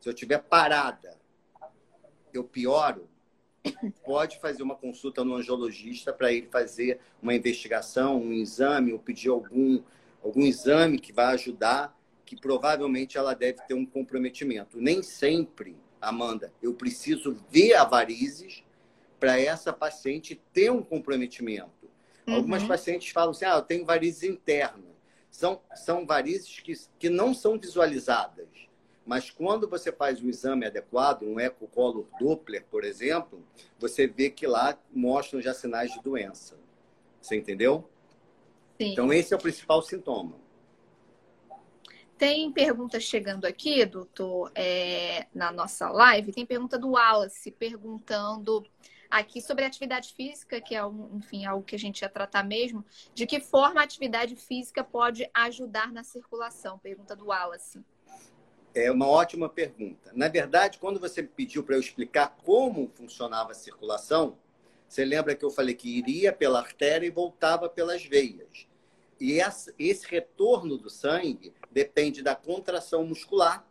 se 0.00 0.08
eu 0.08 0.14
tiver 0.14 0.38
parada, 0.38 1.18
eu 2.32 2.44
pioro, 2.44 3.08
pode 4.04 4.38
fazer 4.38 4.62
uma 4.62 4.74
consulta 4.74 5.24
no 5.24 5.34
angiologista 5.34 6.12
para 6.12 6.32
ele 6.32 6.46
fazer 6.46 7.00
uma 7.22 7.34
investigação, 7.34 8.20
um 8.20 8.32
exame, 8.32 8.92
ou 8.92 8.98
pedir 8.98 9.30
algum, 9.30 9.82
algum 10.22 10.42
exame 10.42 10.98
que 10.98 11.12
vai 11.12 11.34
ajudar, 11.34 11.98
que 12.24 12.36
provavelmente 12.36 13.16
ela 13.16 13.34
deve 13.34 13.62
ter 13.62 13.74
um 13.74 13.86
comprometimento. 13.86 14.80
Nem 14.80 15.02
sempre, 15.02 15.76
Amanda, 16.00 16.52
eu 16.62 16.74
preciso 16.74 17.36
ver 17.50 17.74
a 17.74 17.84
varizes 17.84 18.62
para 19.18 19.40
essa 19.40 19.72
paciente 19.72 20.40
ter 20.52 20.70
um 20.70 20.82
comprometimento. 20.82 21.88
Uhum. 22.26 22.34
Algumas 22.34 22.62
pacientes 22.62 23.10
falam 23.10 23.30
assim, 23.30 23.44
ah, 23.44 23.56
eu 23.56 23.62
tenho 23.62 23.84
varizes 23.84 24.22
internas. 24.22 24.94
São, 25.30 25.60
são 25.74 26.06
varizes 26.06 26.60
que, 26.60 26.72
que 26.98 27.08
não 27.08 27.34
são 27.34 27.58
visualizadas. 27.58 28.46
Mas 29.06 29.30
quando 29.30 29.68
você 29.68 29.92
faz 29.92 30.22
um 30.22 30.28
exame 30.28 30.66
adequado, 30.66 31.24
um 31.24 31.38
ecocolor 31.38 32.06
Doppler, 32.18 32.64
por 32.70 32.84
exemplo, 32.84 33.44
você 33.78 34.06
vê 34.06 34.30
que 34.30 34.46
lá 34.46 34.78
mostram 34.90 35.40
já 35.40 35.52
sinais 35.52 35.92
de 35.92 36.00
doença. 36.00 36.58
Você 37.20 37.36
entendeu? 37.36 37.88
Sim. 38.80 38.92
Então, 38.92 39.12
esse 39.12 39.34
é 39.34 39.36
o 39.36 39.40
principal 39.40 39.82
sintoma. 39.82 40.36
Tem 42.16 42.50
pergunta 42.52 43.00
chegando 43.00 43.44
aqui, 43.44 43.84
doutor, 43.84 44.50
é, 44.54 45.26
na 45.34 45.50
nossa 45.50 45.90
live. 45.90 46.32
Tem 46.32 46.46
pergunta 46.46 46.78
do 46.78 46.90
Wallace 46.92 47.50
perguntando 47.50 48.64
aqui 49.10 49.40
sobre 49.40 49.64
atividade 49.64 50.14
física, 50.14 50.60
que 50.60 50.74
é, 50.74 50.80
enfim, 51.12 51.44
algo 51.44 51.64
que 51.64 51.74
a 51.74 51.78
gente 51.78 52.02
ia 52.02 52.08
tratar 52.08 52.42
mesmo. 52.42 52.84
De 53.12 53.26
que 53.26 53.40
forma 53.40 53.80
a 53.80 53.84
atividade 53.84 54.36
física 54.36 54.82
pode 54.82 55.28
ajudar 55.34 55.92
na 55.92 56.04
circulação? 56.04 56.78
Pergunta 56.78 57.14
do 57.16 57.26
Wallace. 57.26 57.84
É 58.74 58.90
uma 58.90 59.06
ótima 59.06 59.48
pergunta. 59.48 60.10
Na 60.12 60.26
verdade, 60.26 60.78
quando 60.78 60.98
você 60.98 61.22
pediu 61.22 61.62
para 61.62 61.76
eu 61.76 61.80
explicar 61.80 62.36
como 62.44 62.90
funcionava 62.94 63.52
a 63.52 63.54
circulação, 63.54 64.36
você 64.88 65.04
lembra 65.04 65.36
que 65.36 65.44
eu 65.44 65.50
falei 65.50 65.74
que 65.74 65.88
iria 65.88 66.32
pela 66.32 66.58
artéria 66.58 67.06
e 67.06 67.10
voltava 67.10 67.68
pelas 67.68 68.04
veias. 68.04 68.66
E 69.20 69.38
esse 69.78 70.06
retorno 70.08 70.76
do 70.76 70.90
sangue 70.90 71.54
depende 71.70 72.20
da 72.20 72.34
contração 72.34 73.06
muscular, 73.06 73.64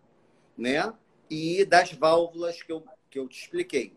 né? 0.58 0.94
E 1.30 1.66
das 1.66 1.92
válvulas 1.92 2.62
que 2.62 2.72
eu, 2.72 2.84
que 3.10 3.20
eu 3.20 3.28
te 3.28 3.42
expliquei. 3.42 3.94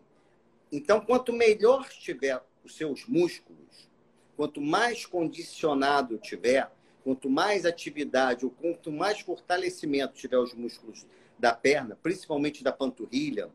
Então, 0.69 0.99
quanto 0.99 1.31
melhor 1.31 1.87
estiver 1.89 2.43
os 2.65 2.75
seus 2.75 3.05
músculos, 3.07 3.89
quanto 4.35 4.59
mais 4.59 5.05
condicionado 5.05 6.17
tiver, 6.17 6.69
Quanto 7.07 7.29
mais 7.29 7.65
atividade 7.65 8.43
ou 8.43 8.51
quanto 8.51 8.91
mais 8.91 9.21
fortalecimento 9.21 10.15
tiver 10.15 10.37
os 10.37 10.53
músculos 10.53 11.05
da 11.39 11.53
perna, 11.53 11.97
principalmente 12.03 12.61
da 12.61 12.73
panturrilha, 12.73 13.49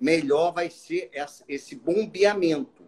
melhor 0.00 0.52
vai 0.52 0.70
ser 0.70 1.10
esse 1.48 1.74
bombeamento. 1.74 2.84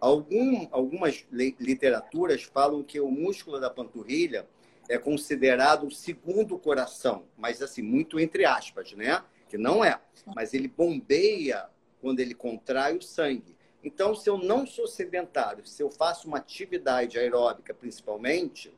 Algum, 0.00 0.66
algumas 0.70 1.26
literaturas 1.30 2.44
falam 2.44 2.82
que 2.82 2.98
o 2.98 3.10
músculo 3.10 3.60
da 3.60 3.68
panturrilha 3.68 4.48
é 4.88 4.96
considerado 4.96 5.88
o 5.88 5.90
segundo 5.90 6.58
coração, 6.58 7.26
mas 7.36 7.60
assim, 7.60 7.82
muito 7.82 8.18
entre 8.18 8.46
aspas, 8.46 8.94
né? 8.94 9.22
Que 9.46 9.58
não 9.58 9.84
é. 9.84 10.00
Mas 10.34 10.54
ele 10.54 10.68
bombeia 10.68 11.68
quando 12.00 12.20
ele 12.20 12.34
contrai 12.34 12.96
o 12.96 13.02
sangue. 13.02 13.54
Então, 13.82 14.14
se 14.14 14.26
eu 14.26 14.38
não 14.38 14.66
sou 14.66 14.86
sedentário, 14.86 15.66
se 15.66 15.82
eu 15.82 15.90
faço 15.90 16.28
uma 16.28 16.38
atividade 16.38 17.18
aeróbica 17.18 17.74
principalmente, 17.74 18.72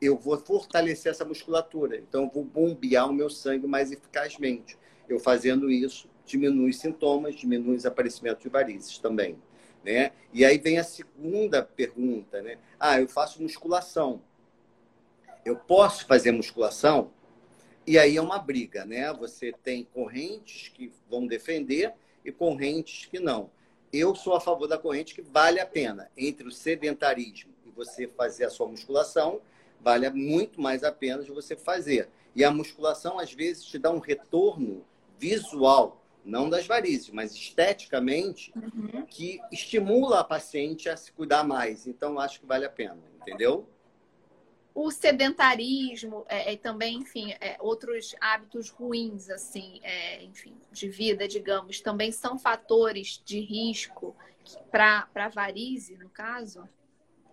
eu 0.00 0.16
vou 0.16 0.38
fortalecer 0.38 1.10
essa 1.10 1.24
musculatura. 1.24 1.96
Então, 1.96 2.24
eu 2.24 2.30
vou 2.30 2.44
bombear 2.44 3.08
o 3.08 3.12
meu 3.12 3.30
sangue 3.30 3.66
mais 3.66 3.90
eficazmente. 3.90 4.76
Eu 5.08 5.18
fazendo 5.18 5.70
isso, 5.70 6.08
diminui 6.24 6.72
sintomas, 6.72 7.34
diminui 7.34 7.76
os 7.76 7.86
aparecimentos 7.86 8.42
de 8.42 8.48
varizes 8.48 8.98
também. 8.98 9.38
Né? 9.84 10.12
E 10.32 10.44
aí 10.44 10.58
vem 10.58 10.78
a 10.78 10.84
segunda 10.84 11.62
pergunta, 11.62 12.42
né? 12.42 12.58
Ah, 12.78 13.00
eu 13.00 13.08
faço 13.08 13.40
musculação. 13.40 14.20
Eu 15.44 15.54
posso 15.54 16.06
fazer 16.06 16.32
musculação? 16.32 17.12
E 17.86 17.96
aí 17.96 18.16
é 18.16 18.20
uma 18.20 18.36
briga, 18.36 18.84
né? 18.84 19.12
Você 19.12 19.52
tem 19.62 19.84
correntes 19.84 20.68
que 20.74 20.92
vão 21.08 21.24
defender 21.24 21.94
e 22.24 22.32
correntes 22.32 23.06
que 23.06 23.20
não. 23.20 23.48
Eu 23.92 24.12
sou 24.16 24.34
a 24.34 24.40
favor 24.40 24.66
da 24.66 24.76
corrente 24.76 25.14
que 25.14 25.22
vale 25.22 25.60
a 25.60 25.66
pena 25.66 26.10
entre 26.16 26.48
o 26.48 26.50
sedentarismo 26.50 27.52
e 27.64 27.70
você 27.70 28.08
fazer 28.08 28.44
a 28.44 28.50
sua 28.50 28.66
musculação 28.66 29.40
vale 29.80 30.08
muito 30.10 30.60
mais 30.60 30.82
a 30.84 30.92
pena 30.92 31.22
de 31.22 31.30
você 31.30 31.56
fazer. 31.56 32.08
E 32.34 32.44
a 32.44 32.50
musculação, 32.50 33.18
às 33.18 33.32
vezes, 33.32 33.64
te 33.64 33.78
dá 33.78 33.90
um 33.90 33.98
retorno 33.98 34.84
visual, 35.18 36.04
não 36.24 36.50
das 36.50 36.66
varizes, 36.66 37.10
mas 37.10 37.34
esteticamente, 37.34 38.52
uhum. 38.54 39.06
que 39.06 39.40
estimula 39.50 40.20
a 40.20 40.24
paciente 40.24 40.88
a 40.88 40.96
se 40.96 41.12
cuidar 41.12 41.44
mais. 41.44 41.86
Então, 41.86 42.18
acho 42.18 42.40
que 42.40 42.46
vale 42.46 42.64
a 42.66 42.70
pena, 42.70 42.98
entendeu? 43.20 43.66
O 44.74 44.90
sedentarismo 44.90 46.26
é, 46.28 46.52
é 46.52 46.56
também, 46.58 46.98
enfim, 46.98 47.32
é, 47.40 47.56
outros 47.60 48.14
hábitos 48.20 48.68
ruins, 48.68 49.30
assim, 49.30 49.80
é, 49.82 50.22
enfim, 50.22 50.54
de 50.70 50.86
vida, 50.90 51.26
digamos, 51.26 51.80
também 51.80 52.12
são 52.12 52.38
fatores 52.38 53.22
de 53.24 53.40
risco 53.40 54.14
para 54.70 55.30
varize, 55.32 55.96
no 55.96 56.10
caso? 56.10 56.68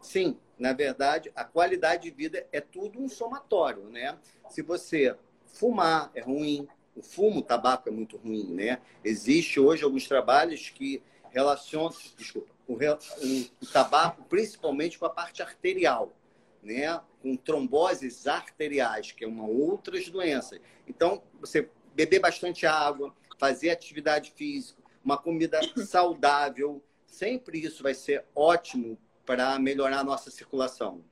Sim, 0.04 0.38
na 0.60 0.74
verdade, 0.74 1.32
a 1.36 1.44
qualidade 1.44 2.04
de 2.04 2.12
vida 2.12 2.46
é 2.52 2.62
tudo 2.62 3.02
um 3.02 3.08
somatório, 3.10 3.84
né? 3.90 4.18
Se 4.50 4.62
você 4.62 5.16
fumar 5.46 6.12
é 6.14 6.22
ruim, 6.22 6.68
o 6.96 7.02
fumo, 7.02 7.40
o 7.40 7.44
tabaco 7.44 7.90
é 7.90 7.92
muito 7.92 8.18
ruim, 8.18 8.54
né? 8.54 8.80
Existe 9.04 9.60
hoje 9.60 9.84
alguns 9.84 10.08
trabalhos 10.08 10.70
que 10.70 11.02
relacionam, 11.32 11.90
desculpa, 12.18 12.52
o, 12.68 12.76
o, 12.76 13.66
tabaco 13.72 14.24
principalmente 14.26 15.00
com 15.00 15.06
a 15.06 15.10
parte 15.10 15.42
arterial, 15.42 16.14
né? 16.62 17.02
Com 17.22 17.36
tromboses 17.36 18.28
arteriais, 18.28 19.12
que 19.12 19.24
é 19.24 19.28
uma 19.28 19.48
outras 19.48 20.10
doenças. 20.10 20.60
Então, 20.88 21.24
você 21.40 21.70
beber 21.96 22.20
bastante 22.20 22.66
água, 22.66 23.14
fazer 23.40 23.70
atividade 23.70 24.32
física, 24.32 24.82
uma 25.04 25.18
comida 25.18 25.60
saudável, 25.86 26.84
sempre 27.06 27.60
isso 27.60 27.84
vai 27.84 27.94
ser 27.94 28.26
ótimo 28.36 28.98
para 29.26 29.58
melhorar 29.60 30.00
a 30.00 30.04
nossa 30.04 30.30
circulação. 30.30 31.04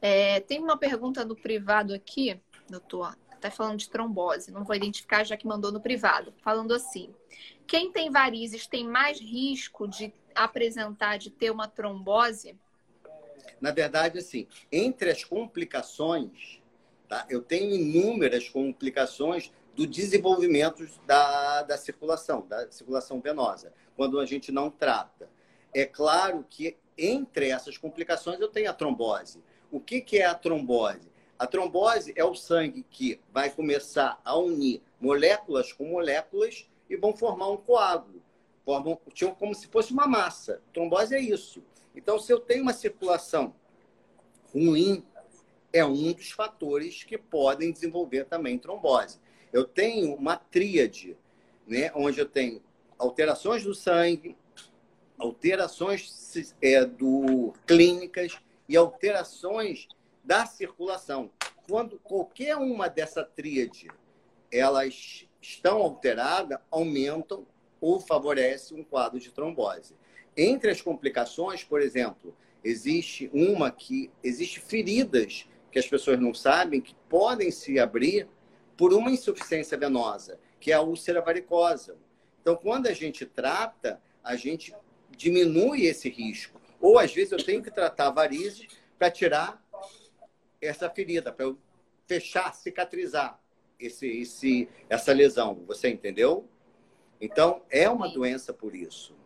É, 0.00 0.40
tem 0.40 0.60
uma 0.60 0.76
pergunta 0.76 1.24
do 1.24 1.34
privado 1.34 1.92
aqui, 1.92 2.40
doutor, 2.68 3.16
está 3.34 3.50
falando 3.50 3.78
de 3.78 3.88
trombose, 3.88 4.52
não 4.52 4.64
vou 4.64 4.76
identificar 4.76 5.24
já 5.24 5.36
que 5.36 5.46
mandou 5.46 5.72
no 5.72 5.80
privado, 5.80 6.32
falando 6.42 6.72
assim: 6.72 7.12
quem 7.66 7.90
tem 7.90 8.10
varizes 8.10 8.66
tem 8.66 8.86
mais 8.86 9.20
risco 9.20 9.88
de 9.88 10.12
apresentar, 10.34 11.18
de 11.18 11.30
ter 11.30 11.50
uma 11.50 11.66
trombose? 11.66 12.56
Na 13.60 13.72
verdade, 13.72 14.18
assim, 14.18 14.46
entre 14.70 15.10
as 15.10 15.24
complicações, 15.24 16.60
tá? 17.08 17.26
eu 17.28 17.42
tenho 17.42 17.74
inúmeras 17.74 18.48
complicações 18.48 19.52
do 19.74 19.86
desenvolvimento 19.86 20.88
da, 21.06 21.62
da 21.62 21.76
circulação, 21.76 22.46
da 22.46 22.70
circulação 22.70 23.20
venosa, 23.20 23.72
quando 23.96 24.20
a 24.20 24.26
gente 24.26 24.52
não 24.52 24.70
trata. 24.70 25.28
É 25.74 25.84
claro 25.84 26.44
que 26.48 26.76
entre 26.98 27.48
essas 27.50 27.78
complicações, 27.78 28.40
eu 28.40 28.48
tenho 28.48 28.68
a 28.68 28.74
trombose. 28.74 29.42
O 29.70 29.78
que, 29.78 30.00
que 30.00 30.18
é 30.18 30.26
a 30.26 30.34
trombose? 30.34 31.08
A 31.38 31.46
trombose 31.46 32.12
é 32.16 32.24
o 32.24 32.34
sangue 32.34 32.84
que 32.90 33.20
vai 33.32 33.48
começar 33.50 34.20
a 34.24 34.36
unir 34.36 34.82
moléculas 35.00 35.72
com 35.72 35.84
moléculas 35.84 36.68
e 36.90 36.96
vão 36.96 37.14
formar 37.14 37.50
um 37.50 37.56
coágulo. 37.56 38.20
Formam 38.64 38.98
como 39.38 39.54
se 39.54 39.68
fosse 39.68 39.92
uma 39.92 40.06
massa. 40.06 40.60
Trombose 40.72 41.14
é 41.14 41.20
isso. 41.20 41.62
Então, 41.94 42.18
se 42.18 42.32
eu 42.32 42.40
tenho 42.40 42.62
uma 42.62 42.72
circulação 42.72 43.54
ruim, 44.52 45.04
é 45.72 45.84
um 45.84 46.12
dos 46.12 46.30
fatores 46.32 47.04
que 47.04 47.16
podem 47.16 47.70
desenvolver 47.70 48.24
também 48.24 48.58
trombose. 48.58 49.20
Eu 49.52 49.64
tenho 49.64 50.14
uma 50.14 50.36
tríade, 50.36 51.16
né, 51.66 51.92
onde 51.94 52.18
eu 52.18 52.26
tenho 52.26 52.62
alterações 52.98 53.62
do 53.62 53.74
sangue, 53.74 54.36
alterações 55.18 56.54
é, 56.62 56.84
do 56.84 57.52
clínicas 57.66 58.38
e 58.68 58.76
alterações 58.76 59.88
da 60.22 60.46
circulação. 60.46 61.30
Quando 61.68 61.98
qualquer 61.98 62.56
uma 62.56 62.88
dessa 62.88 63.24
tríade 63.24 63.88
elas 64.50 65.26
estão 65.40 65.78
alteradas, 65.78 66.58
aumentam 66.70 67.46
ou 67.80 68.00
favorecem 68.00 68.80
um 68.80 68.84
quadro 68.84 69.20
de 69.20 69.30
trombose. 69.30 69.94
Entre 70.36 70.70
as 70.70 70.80
complicações, 70.80 71.62
por 71.62 71.80
exemplo, 71.80 72.34
existe 72.64 73.30
uma 73.32 73.70
que 73.70 74.10
existe 74.22 74.60
feridas 74.60 75.46
que 75.70 75.78
as 75.78 75.86
pessoas 75.86 76.18
não 76.18 76.32
sabem 76.32 76.80
que 76.80 76.94
podem 77.08 77.50
se 77.50 77.78
abrir 77.78 78.28
por 78.76 78.92
uma 78.94 79.10
insuficiência 79.10 79.76
venosa, 79.76 80.38
que 80.58 80.72
é 80.72 80.74
a 80.74 80.80
úlcera 80.80 81.20
varicosa. 81.20 81.96
Então, 82.40 82.56
quando 82.56 82.86
a 82.86 82.92
gente 82.92 83.26
trata, 83.26 84.00
a 84.22 84.34
gente 84.36 84.74
diminui 85.18 85.84
esse 85.84 86.08
risco. 86.08 86.58
Ou 86.80 86.98
às 86.98 87.12
vezes 87.12 87.32
eu 87.32 87.44
tenho 87.44 87.62
que 87.62 87.70
tratar 87.70 88.10
varizes 88.10 88.68
para 88.96 89.10
tirar 89.10 89.60
essa 90.62 90.88
ferida, 90.88 91.32
para 91.32 91.44
eu 91.44 91.58
fechar, 92.06 92.54
cicatrizar 92.54 93.38
esse, 93.78 94.06
esse, 94.06 94.68
essa 94.88 95.12
lesão. 95.12 95.64
Você 95.66 95.88
entendeu? 95.88 96.48
Então, 97.20 97.62
é 97.68 97.90
uma 97.90 98.08
doença 98.08 98.52
por 98.54 98.74
isso. 98.74 99.17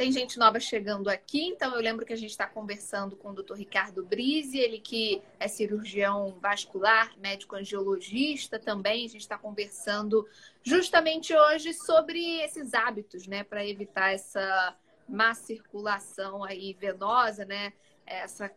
Tem 0.00 0.10
gente 0.10 0.38
nova 0.38 0.58
chegando 0.58 1.10
aqui, 1.10 1.44
então 1.48 1.74
eu 1.74 1.80
lembro 1.82 2.06
que 2.06 2.12
a 2.14 2.16
gente 2.16 2.30
está 2.30 2.46
conversando 2.46 3.16
com 3.16 3.32
o 3.32 3.34
Dr. 3.34 3.52
Ricardo 3.52 4.02
Brise, 4.02 4.58
ele 4.58 4.78
que 4.78 5.20
é 5.38 5.46
cirurgião 5.46 6.38
vascular, 6.40 7.12
médico 7.18 7.54
angiologista 7.54 8.58
também. 8.58 9.04
A 9.04 9.08
gente 9.10 9.20
está 9.20 9.36
conversando 9.36 10.26
justamente 10.62 11.36
hoje 11.36 11.74
sobre 11.74 12.40
esses 12.40 12.72
hábitos, 12.72 13.26
né, 13.26 13.44
para 13.44 13.62
evitar 13.62 14.14
essa 14.14 14.74
má 15.06 15.34
circulação 15.34 16.42
aí 16.44 16.72
venosa, 16.72 17.44
né, 17.44 17.70
essa 18.06 18.50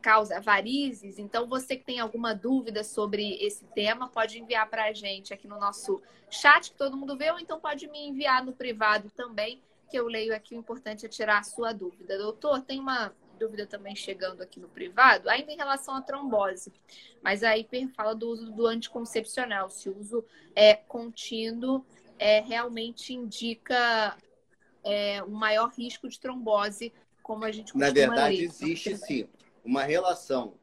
causa 0.00 0.40
varizes. 0.40 1.18
Então, 1.18 1.46
você 1.46 1.76
que 1.76 1.84
tem 1.84 2.00
alguma 2.00 2.34
dúvida 2.34 2.82
sobre 2.82 3.34
esse 3.34 3.66
tema, 3.74 4.08
pode 4.08 4.38
enviar 4.38 4.66
para 4.70 4.84
a 4.84 4.94
gente 4.94 5.34
aqui 5.34 5.46
no 5.46 5.60
nosso 5.60 6.00
chat, 6.30 6.70
que 6.70 6.78
todo 6.78 6.96
mundo 6.96 7.18
vê, 7.18 7.30
ou 7.30 7.38
então 7.38 7.60
pode 7.60 7.86
me 7.86 8.08
enviar 8.08 8.42
no 8.42 8.54
privado 8.54 9.10
também 9.10 9.60
que 9.90 9.98
eu 9.98 10.06
leio 10.06 10.34
aqui, 10.34 10.54
o 10.54 10.58
importante 10.58 11.04
é 11.04 11.08
tirar 11.08 11.40
a 11.40 11.42
sua 11.42 11.72
dúvida. 11.72 12.16
Doutor, 12.16 12.62
tem 12.62 12.78
uma 12.78 13.12
dúvida 13.38 13.66
também 13.66 13.96
chegando 13.96 14.42
aqui 14.42 14.60
no 14.60 14.68
privado, 14.68 15.28
ainda 15.28 15.50
em 15.50 15.56
relação 15.56 15.96
à 15.96 16.02
trombose. 16.02 16.72
Mas 17.22 17.42
aí 17.42 17.66
fala 17.96 18.14
do 18.14 18.28
uso 18.28 18.52
do 18.52 18.66
anticoncepcional. 18.66 19.68
Se 19.68 19.88
o 19.88 19.98
uso 19.98 20.24
é 20.54 20.74
contínuo, 20.74 21.84
é, 22.18 22.40
realmente 22.40 23.12
indica 23.12 24.16
é, 24.84 25.22
um 25.24 25.30
maior 25.30 25.70
risco 25.70 26.08
de 26.08 26.20
trombose, 26.20 26.92
como 27.22 27.44
a 27.44 27.50
gente 27.50 27.76
Na 27.76 27.90
verdade, 27.90 28.36
ler. 28.36 28.44
existe 28.44 28.96
sim 28.96 29.28
uma 29.64 29.82
relação 29.82 30.54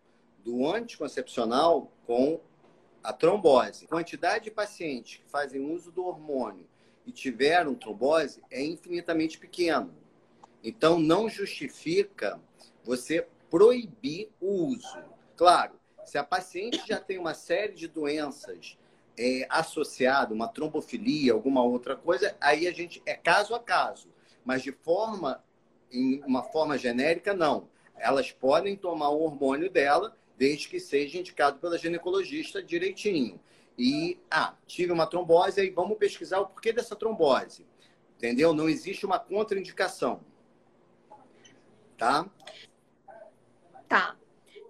do 0.44 0.66
anticoncepcional 0.70 1.92
com 2.06 2.40
a 3.04 3.12
trombose. 3.12 3.88
Quantidade 3.88 4.46
de 4.46 4.52
pacientes 4.52 5.18
que 5.18 5.30
fazem 5.30 5.62
uso 5.62 5.92
do 5.92 6.06
hormônio 6.06 6.66
e 7.08 7.12
tiveram 7.12 7.74
trombose 7.74 8.44
é 8.52 8.62
infinitamente 8.62 9.40
pequeno. 9.40 9.96
Então, 10.62 11.00
não 11.00 11.30
justifica 11.30 12.40
você 12.84 13.26
proibir 13.50 14.30
o 14.42 14.66
uso. 14.66 15.00
Claro, 15.38 15.80
se 16.04 16.18
a 16.18 16.24
paciente 16.24 16.84
já 16.86 17.00
tem 17.00 17.18
uma 17.18 17.34
série 17.34 17.74
de 17.74 17.88
doenças 17.88 18.78
é, 19.18 19.48
associadas, 19.50 20.36
uma 20.36 20.50
trombofilia, 20.50 21.32
alguma 21.32 21.64
outra 21.64 21.96
coisa, 21.96 22.36
aí 22.42 22.68
a 22.68 22.74
gente 22.74 23.02
é 23.06 23.14
caso 23.14 23.56
a 23.56 23.60
caso. 23.60 24.10
Mas 24.44 24.62
de 24.62 24.74
forma, 24.74 25.42
em 25.90 26.22
uma 26.26 26.44
forma 26.44 26.78
genérica, 26.78 27.34
não. 27.34 27.70
Elas 27.96 28.32
podem 28.34 28.76
tomar 28.76 29.10
o 29.10 29.22
hormônio 29.22 29.72
dela, 29.72 30.16
desde 30.38 30.68
que 30.68 30.80
seja 30.80 31.18
indicado 31.18 31.58
pela 31.60 31.78
ginecologista 31.78 32.62
direitinho 32.62 33.40
e, 33.78 34.20
ah, 34.32 34.56
tive 34.66 34.92
uma 34.92 35.06
trombose, 35.06 35.62
aí 35.62 35.70
vamos 35.70 35.98
pesquisar 35.98 36.40
o 36.40 36.48
porquê 36.48 36.74
dessa 36.74 36.96
trombose. 36.96 37.66
Entendeu? 38.18 38.54
Não 38.54 38.68
existe 38.68 39.06
uma 39.06 39.20
contraindicação. 39.20 40.22
Tá? 41.96 42.26
Tá. 43.88 44.16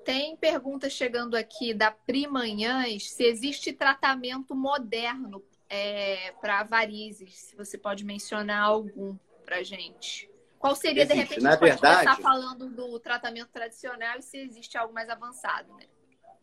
Tem 0.04 0.36
pergunta 0.36 0.90
chegando 0.90 1.36
aqui 1.36 1.74
da 1.74 1.92
Primanhãs 1.92 3.10
se 3.10 3.24
existe 3.24 3.74
tratamento 3.74 4.54
moderno 4.54 5.44
é, 5.70 6.34
para 6.42 6.64
varizes. 6.64 7.36
Se 7.36 7.56
você 7.56 7.78
pode 7.78 8.04
mencionar 8.04 8.64
algum 8.64 9.18
para 9.46 9.64
gente. 9.64 10.30
Qual 10.60 10.76
seria, 10.76 11.04
existe. 11.04 11.16
de 11.16 11.22
repente, 11.22 11.44
Na 11.44 11.50
a 11.50 11.54
gente 11.54 11.62
verdade... 11.62 12.06
começar 12.06 12.22
falando 12.22 12.70
do 12.70 13.00
tratamento 13.00 13.50
tradicional 13.50 14.18
e 14.20 14.22
se 14.22 14.38
existe 14.38 14.78
algo 14.78 14.94
mais 14.94 15.10
avançado, 15.10 15.74
né? 15.74 15.86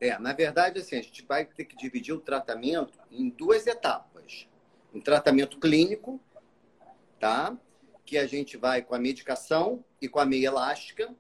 É, 0.04 0.18
na 0.18 0.34
verdade, 0.34 0.80
assim, 0.80 0.98
a 0.98 1.02
gente 1.02 1.24
vai 1.24 1.46
ter 1.46 1.64
que 1.64 1.74
dividir 1.74 2.12
o 2.12 2.20
tratamento 2.20 2.98
em 3.10 3.30
duas 3.30 3.66
etapas. 3.66 4.46
Um 4.92 5.00
tratamento 5.00 5.58
clínico, 5.58 6.20
tá? 7.18 7.56
Que 8.04 8.18
a 8.18 8.26
gente 8.26 8.58
vai 8.58 8.82
com 8.82 8.94
a 8.94 8.98
medicação 8.98 9.82
e 10.02 10.06
com 10.06 10.20
a 10.20 10.26
meia 10.26 10.48
elástica. 10.48 11.14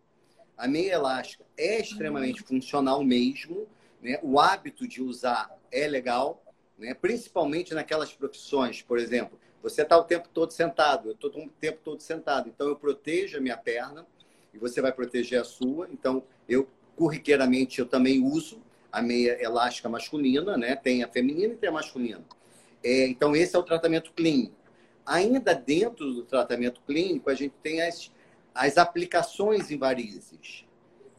A 0.54 0.68
meia 0.68 0.92
elástica 0.92 1.46
é 1.56 1.80
extremamente 1.80 2.42
uhum. 2.42 2.46
funcional 2.46 3.02
mesmo, 3.02 3.66
né? 4.02 4.18
O 4.22 4.38
hábito 4.38 4.86
de 4.86 5.00
usar 5.00 5.50
é 5.72 5.88
legal, 5.88 6.44
né? 6.76 6.92
Principalmente 6.92 7.72
naquelas 7.72 8.12
profissões, 8.12 8.82
por 8.82 8.98
exemplo, 8.98 9.40
você 9.62 9.80
está 9.80 9.96
o 9.96 10.04
tempo 10.04 10.28
todo 10.28 10.50
sentado, 10.50 11.08
eu 11.08 11.12
estou 11.14 11.30
o 11.30 11.48
tempo 11.48 11.78
todo 11.82 12.02
sentado, 12.02 12.50
então 12.50 12.68
eu 12.68 12.76
protejo 12.76 13.38
a 13.38 13.40
minha 13.40 13.56
perna 13.56 14.06
e 14.52 14.58
você 14.58 14.82
vai 14.82 14.92
proteger 14.92 15.40
a 15.40 15.44
sua. 15.44 15.88
Então, 15.90 16.22
eu 16.46 16.68
corriqueiramente 16.94 17.78
eu 17.78 17.86
também 17.86 18.22
uso 18.22 18.62
a 18.94 19.02
meia 19.02 19.36
elástica 19.42 19.88
masculina, 19.88 20.56
né? 20.56 20.76
Tem 20.76 21.02
a 21.02 21.08
feminina 21.08 21.52
e 21.52 21.56
tem 21.56 21.68
a 21.68 21.72
masculina. 21.72 22.24
É, 22.82 23.08
então, 23.08 23.34
esse 23.34 23.56
é 23.56 23.58
o 23.58 23.62
tratamento 23.64 24.12
clínico. 24.12 24.54
Ainda 25.04 25.52
dentro 25.52 26.12
do 26.14 26.22
tratamento 26.22 26.80
clínico, 26.86 27.28
a 27.28 27.34
gente 27.34 27.54
tem 27.60 27.82
as, 27.82 28.12
as 28.54 28.78
aplicações 28.78 29.72
em 29.72 29.76
varizes. 29.76 30.64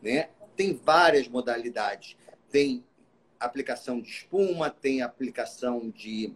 Né? 0.02 0.30
Tem 0.56 0.74
várias 0.74 1.28
modalidades. 1.28 2.16
Tem 2.50 2.82
aplicação 3.38 4.00
de 4.00 4.10
espuma, 4.10 4.70
tem 4.70 5.02
aplicação 5.02 5.90
de 5.90 6.34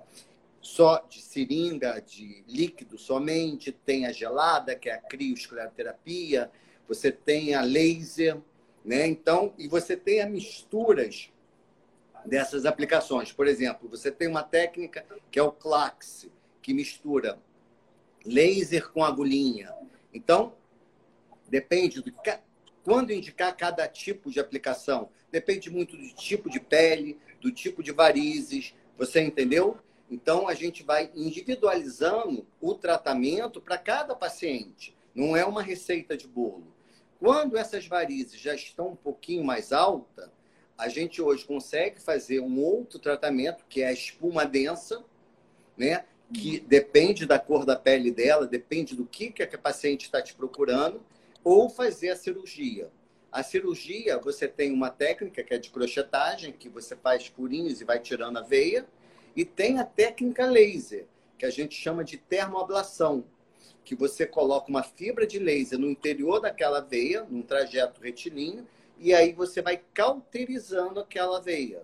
só 0.61 1.05
de 1.09 1.21
seringa, 1.21 2.03
de 2.05 2.43
líquido 2.49 2.97
somente, 2.97 3.71
tem 3.71 4.05
a 4.05 4.11
gelada, 4.11 4.75
que 4.75 4.89
é 4.89 4.93
a 4.93 4.97
crioscleroterapia, 4.97 6.51
você 6.85 7.13
tem 7.13 7.55
a 7.55 7.61
laser, 7.61 8.37
né? 8.83 9.07
Então, 9.07 9.53
e 9.57 9.67
você 9.67 9.95
tem 9.95 10.21
as 10.21 10.29
misturas 10.29 11.31
dessas 12.25 12.65
aplicações. 12.65 13.31
Por 13.31 13.47
exemplo, 13.47 13.89
você 13.89 14.11
tem 14.11 14.27
uma 14.27 14.43
técnica 14.43 15.05
que 15.31 15.39
é 15.39 15.43
o 15.43 15.51
CLAX, 15.51 16.27
que 16.61 16.73
mistura 16.73 17.39
laser 18.25 18.89
com 18.91 19.03
agulhinha. 19.03 19.73
Então, 20.13 20.53
depende 21.47 22.01
do 22.01 22.13
quando 22.83 23.11
indicar 23.11 23.55
cada 23.55 23.87
tipo 23.87 24.31
de 24.31 24.39
aplicação. 24.39 25.09
Depende 25.31 25.69
muito 25.69 25.95
do 25.95 26.09
tipo 26.15 26.49
de 26.49 26.59
pele, 26.59 27.19
do 27.39 27.51
tipo 27.51 27.83
de 27.83 27.91
varizes. 27.91 28.73
Você 28.97 29.21
entendeu? 29.21 29.77
Então, 30.09 30.47
a 30.47 30.53
gente 30.53 30.81
vai 30.83 31.11
individualizando 31.15 32.47
o 32.59 32.73
tratamento 32.73 33.61
para 33.61 33.77
cada 33.77 34.15
paciente. 34.15 34.95
Não 35.13 35.35
é 35.35 35.45
uma 35.45 35.61
receita 35.61 36.17
de 36.17 36.27
bolo. 36.27 36.73
Quando 37.19 37.57
essas 37.57 37.85
varizes 37.85 38.39
já 38.39 38.55
estão 38.55 38.89
um 38.89 38.95
pouquinho 38.95 39.43
mais 39.43 39.73
alta, 39.73 40.31
a 40.77 40.87
gente 40.87 41.21
hoje 41.21 41.43
consegue 41.43 42.01
fazer 42.01 42.39
um 42.39 42.59
outro 42.59 42.97
tratamento, 42.97 43.65
que 43.67 43.81
é 43.81 43.87
a 43.87 43.91
espuma 43.91 44.45
densa, 44.45 45.03
né? 45.77 46.05
que 46.33 46.59
depende 46.59 47.25
da 47.25 47.37
cor 47.39 47.65
da 47.65 47.75
pele 47.75 48.11
dela, 48.11 48.47
depende 48.47 48.95
do 48.95 49.05
que, 49.05 49.31
que 49.31 49.43
a 49.43 49.57
paciente 49.57 50.05
está 50.05 50.21
te 50.21 50.33
procurando, 50.33 51.01
ou 51.43 51.69
fazer 51.69 52.11
a 52.11 52.15
cirurgia. 52.15 52.89
A 53.31 53.43
cirurgia, 53.43 54.17
você 54.17 54.47
tem 54.47 54.71
uma 54.71 54.89
técnica 54.89 55.43
que 55.43 55.53
é 55.53 55.57
de 55.57 55.69
crochetagem, 55.69 56.53
que 56.53 56.69
você 56.69 56.95
faz 56.95 57.27
furinhos 57.27 57.81
e 57.81 57.83
vai 57.83 57.99
tirando 57.99 58.37
a 58.37 58.41
veia, 58.41 58.87
e 59.35 59.43
tem 59.43 59.79
a 59.79 59.83
técnica 59.83 60.45
laser, 60.45 61.05
que 61.37 61.45
a 61.45 61.49
gente 61.49 61.75
chama 61.75 62.03
de 62.03 62.17
termoablação, 62.17 63.23
que 63.89 63.95
você 63.95 64.23
coloca 64.23 64.69
uma 64.69 64.83
fibra 64.83 65.25
de 65.25 65.39
laser 65.39 65.79
no 65.79 65.89
interior 65.89 66.39
daquela 66.39 66.79
veia, 66.79 67.25
num 67.27 67.41
trajeto 67.41 67.99
retilíneo, 67.99 68.67
e 68.99 69.15
aí 69.15 69.33
você 69.33 69.63
vai 69.63 69.81
cauterizando 69.95 70.99
aquela 70.99 71.41
veia. 71.41 71.81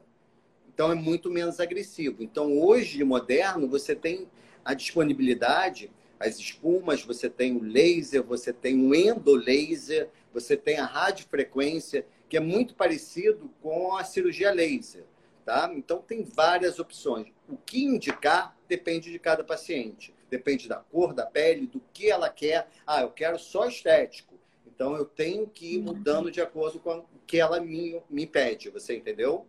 Então 0.71 0.91
é 0.91 0.93
muito 0.93 1.31
menos 1.31 1.59
agressivo. 1.59 2.21
Então 2.21 2.59
hoje, 2.59 3.03
moderno, 3.03 3.67
você 3.67 3.95
tem 3.95 4.29
a 4.63 4.75
disponibilidade, 4.75 5.89
as 6.19 6.37
espumas, 6.37 7.01
você 7.01 7.27
tem 7.27 7.57
o 7.57 7.63
laser, 7.63 8.21
você 8.21 8.53
tem 8.53 8.79
o 8.87 8.93
endolaser, 8.93 10.07
você 10.31 10.55
tem 10.55 10.77
a 10.77 10.85
radiofrequência, 10.85 12.05
que 12.29 12.37
é 12.37 12.39
muito 12.39 12.75
parecido 12.75 13.49
com 13.63 13.97
a 13.97 14.03
cirurgia 14.03 14.53
laser. 14.53 15.05
Tá? 15.43 15.71
Então, 15.75 16.03
tem 16.03 16.23
várias 16.23 16.77
opções. 16.77 17.33
O 17.49 17.57
que 17.57 17.83
indicar 17.83 18.55
depende 18.67 19.11
de 19.11 19.17
cada 19.17 19.43
paciente. 19.43 20.13
Depende 20.35 20.67
da 20.67 20.75
cor 20.75 21.13
da 21.13 21.25
pele, 21.25 21.65
do 21.65 21.79
que 21.93 22.11
ela 22.11 22.29
quer. 22.29 22.67
Ah, 22.85 23.01
eu 23.01 23.09
quero 23.09 23.39
só 23.39 23.69
estético. 23.69 24.37
Então, 24.67 24.93
eu 24.93 25.05
tenho 25.05 25.47
que 25.47 25.75
ir 25.75 25.81
mudando 25.81 26.29
de 26.29 26.41
acordo 26.41 26.77
com 26.77 26.97
o 26.97 27.05
que 27.25 27.39
ela 27.39 27.61
me, 27.61 28.01
me 28.09 28.27
pede. 28.27 28.69
Você 28.69 28.97
entendeu? 28.97 29.47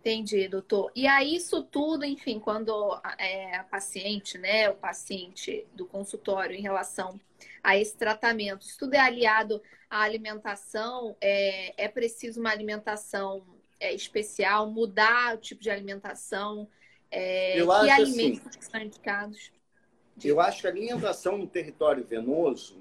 Entendi, 0.00 0.48
doutor. 0.48 0.90
E 0.96 1.06
aí, 1.06 1.36
isso 1.36 1.62
tudo, 1.62 2.04
enfim, 2.04 2.40
quando 2.40 3.00
é, 3.16 3.54
a 3.58 3.62
paciente, 3.62 4.38
né, 4.38 4.68
o 4.68 4.74
paciente 4.74 5.64
do 5.72 5.86
consultório 5.86 6.56
em 6.56 6.62
relação 6.62 7.20
a 7.62 7.76
esse 7.76 7.96
tratamento, 7.96 8.62
isso 8.62 8.76
tudo 8.76 8.94
é 8.94 8.98
aliado 8.98 9.62
à 9.88 10.00
alimentação, 10.00 11.16
é, 11.20 11.84
é 11.84 11.86
preciso 11.86 12.40
uma 12.40 12.50
alimentação 12.50 13.46
é, 13.78 13.94
especial, 13.94 14.68
mudar 14.68 15.36
o 15.36 15.38
tipo 15.38 15.62
de 15.62 15.70
alimentação, 15.70 16.68
é, 17.10 17.60
eu 17.60 17.70
acho 17.72 17.90
alimentos 17.90 18.46
assim, 18.46 18.58
que 18.58 18.64
são 18.64 18.80
indicados? 18.80 19.52
Eu 20.28 20.40
acho 20.40 20.60
que 20.60 20.66
a 20.66 20.70
alimentação 20.70 21.38
no 21.38 21.46
território 21.46 22.04
venoso, 22.04 22.76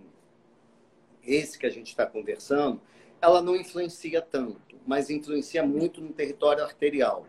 esse 1.23 1.57
que 1.57 1.65
a 1.65 1.69
gente 1.69 1.87
está 1.87 2.05
conversando, 2.05 2.81
ela 3.21 3.41
não 3.41 3.55
influencia 3.55 4.21
tanto, 4.21 4.77
mas 4.85 5.09
influencia 5.09 5.63
muito 5.63 6.01
no 6.01 6.13
território 6.13 6.63
arterial. 6.63 7.25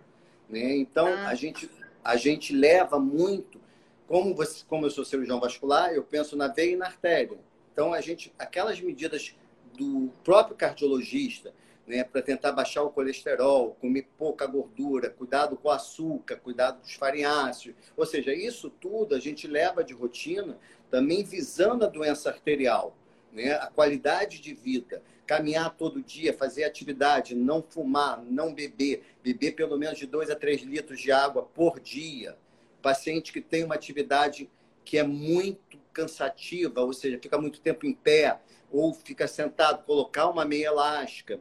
Né? 0.49 0.77
Então, 0.77 1.07
ah. 1.07 1.29
a, 1.29 1.35
gente, 1.35 1.70
a 2.03 2.16
gente 2.16 2.55
leva 2.55 2.99
muito, 2.99 3.61
como, 4.07 4.35
você, 4.35 4.64
como 4.66 4.87
eu 4.87 4.90
sou 4.90 5.05
cirurgião 5.05 5.40
vascular, 5.40 5.92
eu 5.92 6.03
penso 6.03 6.37
na 6.37 6.49
veia 6.49 6.73
e 6.73 6.77
na 6.77 6.87
artéria. 6.87 7.38
Então, 7.73 7.92
a 7.92 8.01
gente, 8.01 8.33
aquelas 8.38 8.81
medidas 8.81 9.35
do 9.77 10.11
próprio 10.25 10.57
cardiologista, 10.57 11.55
né, 11.87 12.05
para 12.05 12.23
tentar 12.23 12.53
baixar 12.53 12.83
o 12.83 12.90
colesterol, 12.90 13.77
comer 13.81 14.09
pouca 14.16 14.47
gordura, 14.47 15.11
cuidado 15.11 15.57
com 15.57 15.69
o 15.69 15.73
açúcar, 15.73 16.37
cuidado 16.37 16.81
dos 16.81 16.95
farinháceos. 16.95 17.75
Ou 17.97 18.07
seja, 18.07 18.33
isso 18.33 18.71
tudo 18.71 19.14
a 19.14 19.19
gente 19.19 19.47
leva 19.47 19.83
de 19.83 19.93
rotina 19.93 20.59
também 20.90 21.25
visando 21.25 21.85
a 21.85 21.88
doença 21.88 22.31
arterial, 22.31 22.97
né, 23.33 23.53
a 23.55 23.66
qualidade 23.69 24.40
de 24.40 24.55
vida, 24.55 25.03
caminhar 25.27 25.75
todo 25.77 26.03
dia, 26.03 26.33
fazer 26.33 26.64
atividade, 26.64 27.35
não 27.35 27.62
fumar, 27.62 28.23
não 28.25 28.53
beber, 28.53 29.05
beber 29.23 29.53
pelo 29.53 29.79
menos 29.79 29.99
de 29.99 30.07
2 30.07 30.31
a 30.31 30.37
3 30.37 30.62
litros 30.62 31.01
de 31.01 31.12
água 31.12 31.43
por 31.43 31.79
dia. 31.79 32.37
Paciente 32.83 33.33
que 33.33 33.40
tem 33.40 33.62
uma 33.64 33.75
atividade 33.75 34.51
que 34.85 34.99
é 34.99 35.05
muito 35.05 35.79
cansativa, 35.93 36.81
ou 36.81 36.93
seja, 36.93 37.19
fica 37.21 37.38
muito 37.38 37.61
tempo 37.61 37.87
em 37.87 37.93
pé, 37.93 38.40
ou 38.73 38.95
fica 38.95 39.29
sentado, 39.29 39.85
colocar 39.85 40.29
uma 40.29 40.45
meia 40.45 40.66
elástica 40.66 41.40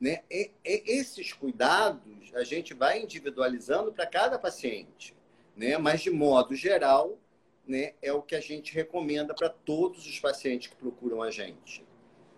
né? 0.00 0.22
E, 0.30 0.50
e 0.64 0.82
esses 0.86 1.32
cuidados 1.32 2.32
a 2.34 2.42
gente 2.42 2.72
vai 2.72 3.02
individualizando 3.02 3.92
para 3.92 4.06
cada 4.06 4.38
paciente, 4.38 5.14
né? 5.56 5.76
mas 5.76 6.00
de 6.00 6.10
modo 6.10 6.54
geral 6.54 7.18
né, 7.66 7.92
é 8.00 8.12
o 8.12 8.22
que 8.22 8.34
a 8.34 8.40
gente 8.40 8.74
recomenda 8.74 9.34
para 9.34 9.48
todos 9.48 10.06
os 10.06 10.18
pacientes 10.18 10.68
que 10.68 10.76
procuram 10.76 11.22
a 11.22 11.30
gente. 11.30 11.84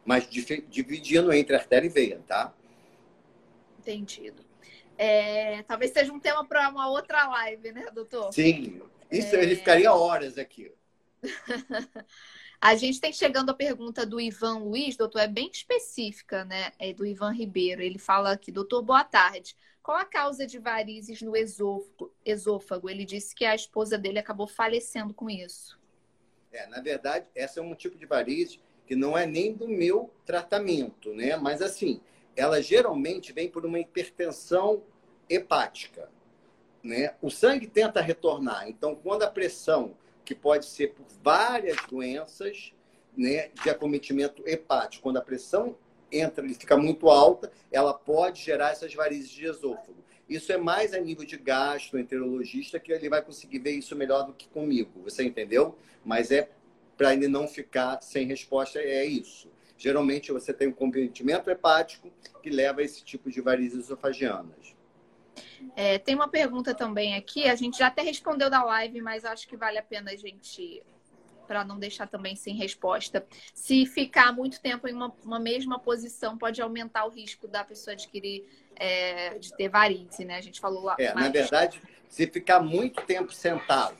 Mas 0.05 0.29
dividindo 0.29 1.33
entre 1.33 1.55
artéria 1.55 1.87
e 1.87 1.91
veia, 1.91 2.21
tá? 2.27 2.53
Entendido. 3.79 4.45
É, 4.99 5.63
talvez 5.63 5.93
seja 5.93 6.13
um 6.13 6.19
tema 6.19 6.45
para 6.45 6.69
uma 6.69 6.91
outra 6.91 7.29
live, 7.29 7.73
né, 7.73 7.87
doutor? 7.93 8.33
Sim, 8.33 8.83
isso 9.11 9.37
é... 9.37 9.43
ele 9.43 9.55
ficaria 9.55 9.93
horas 9.93 10.39
aqui. 10.39 10.73
A 12.63 12.77
gente 12.77 13.01
tem 13.01 13.13
chegando 13.13 13.51
a 13.51 13.55
pergunta 13.55 14.07
do 14.07 14.21
Ivan 14.21 14.59
Luiz, 14.59 14.97
doutor, 14.97 15.19
é 15.19 15.27
bem 15.27 15.51
específica, 15.53 16.45
né? 16.45 16.71
É 16.79 16.93
do 16.93 17.05
Ivan 17.05 17.33
Ribeiro. 17.33 17.83
Ele 17.83 17.99
fala 17.99 18.31
aqui, 18.31 18.53
doutor, 18.53 18.81
boa 18.83 19.03
tarde. 19.03 19.57
Qual 19.83 19.99
a 19.99 20.05
causa 20.05 20.47
de 20.47 20.61
varizes 20.61 21.21
no 21.23 21.37
esôfago? 21.37 22.15
esôfago? 22.25 22.89
Ele 22.89 23.05
disse 23.05 23.35
que 23.35 23.45
a 23.45 23.53
esposa 23.53 23.99
dele 23.99 24.21
acabou 24.21 24.47
falecendo 24.47 25.13
com 25.13 25.29
isso. 25.29 25.77
É, 26.53 26.65
na 26.69 26.81
verdade, 26.81 27.27
essa 27.35 27.59
é 27.59 27.63
um 27.65 27.75
tipo 27.75 27.99
de 27.99 28.07
varize 28.07 28.61
que 28.87 28.95
não 28.95 29.19
é 29.19 29.27
nem 29.27 29.53
do 29.53 29.67
meu 29.67 30.15
tratamento, 30.25 31.13
né? 31.13 31.37
Mas 31.37 31.61
assim, 31.61 32.01
ela 32.37 32.63
geralmente 32.63 33.33
vem 33.33 33.51
por 33.51 33.67
uma 33.67 33.81
hipertensão 33.81 34.85
hepática, 35.29 36.09
né? 36.81 37.17
O 37.21 37.29
sangue 37.29 37.67
tenta 37.67 38.01
retornar, 38.01 38.69
então 38.69 38.95
quando 38.95 39.25
a 39.25 39.31
pressão 39.31 39.97
que 40.25 40.35
pode 40.35 40.67
ser 40.67 40.95
por 40.95 41.07
várias 41.23 41.77
doenças 41.89 42.73
né, 43.17 43.51
de 43.63 43.71
acometimento 43.71 44.43
hepático. 44.47 45.03
Quando 45.03 45.19
a 45.19 45.23
pressão 45.23 45.77
entra 46.11 46.47
e 46.47 46.55
fica 46.55 46.77
muito 46.77 47.09
alta, 47.09 47.51
ela 47.71 47.95
pode 47.95 48.43
gerar 48.43 48.71
essas 48.71 48.95
varizes 48.95 49.31
de 49.31 49.47
esôfago. 49.47 50.03
Isso 50.29 50.53
é 50.53 50.57
mais 50.57 50.95
a 50.95 50.99
nível 50.99 51.25
de 51.25 51.37
gastroenterologista 51.37 52.79
que 52.79 52.93
ele 52.93 53.09
vai 53.09 53.23
conseguir 53.23 53.59
ver 53.59 53.73
isso 53.73 53.97
melhor 53.97 54.25
do 54.25 54.33
que 54.33 54.49
comigo. 54.49 55.03
Você 55.03 55.25
entendeu? 55.25 55.77
Mas 56.05 56.31
é 56.31 56.49
para 56.97 57.13
ele 57.13 57.29
não 57.29 57.49
ficar 57.49 58.01
sem 58.01 58.27
resposta, 58.27 58.79
é 58.79 59.05
isso. 59.05 59.51
Geralmente 59.77 60.31
você 60.31 60.53
tem 60.53 60.69
um 60.69 60.73
comprometimento 60.73 61.51
hepático 61.51 62.11
que 62.43 62.51
leva 62.51 62.81
a 62.81 62.85
esse 62.85 63.05
tipo 63.05 63.31
de 63.31 63.41
varizes 63.41 63.87
esofagianas. 63.87 64.77
É, 65.77 65.99
tem 65.99 66.15
uma 66.15 66.29
pergunta 66.29 66.75
também 66.75 67.15
aqui, 67.15 67.49
a 67.49 67.55
gente 67.55 67.79
já 67.79 67.87
até 67.87 68.03
respondeu 68.03 68.51
da 68.51 68.63
live, 68.63 69.01
mas 69.01 69.25
acho 69.25 69.49
que 69.49 69.57
vale 69.57 69.79
a 69.79 69.83
pena 69.83 70.11
a 70.11 70.17
gente, 70.17 70.83
para 71.47 71.65
não 71.65 71.79
deixar 71.79 72.07
também 72.07 72.37
sem 72.37 72.55
resposta. 72.55 73.27
Se 73.55 73.87
ficar 73.87 74.33
muito 74.33 74.61
tempo 74.61 74.87
em 74.89 74.93
uma, 74.93 75.13
uma 75.25 75.41
mesma 75.41 75.79
posição, 75.79 76.37
pode 76.37 76.61
aumentar 76.61 77.07
o 77.07 77.11
risco 77.11 77.49
da 77.49 77.65
pessoa 77.65 77.95
adquirir, 77.95 78.45
é, 78.77 79.39
de 79.39 79.55
ter 79.55 79.69
varize, 79.69 80.25
né? 80.25 80.37
A 80.37 80.41
gente 80.41 80.61
falou 80.61 80.83
lá. 80.83 80.97
É, 80.99 81.15
na 81.15 81.29
verdade, 81.29 81.81
se 82.09 82.27
ficar 82.27 82.61
muito 82.61 83.03
tempo 83.03 83.33
sentado, 83.33 83.97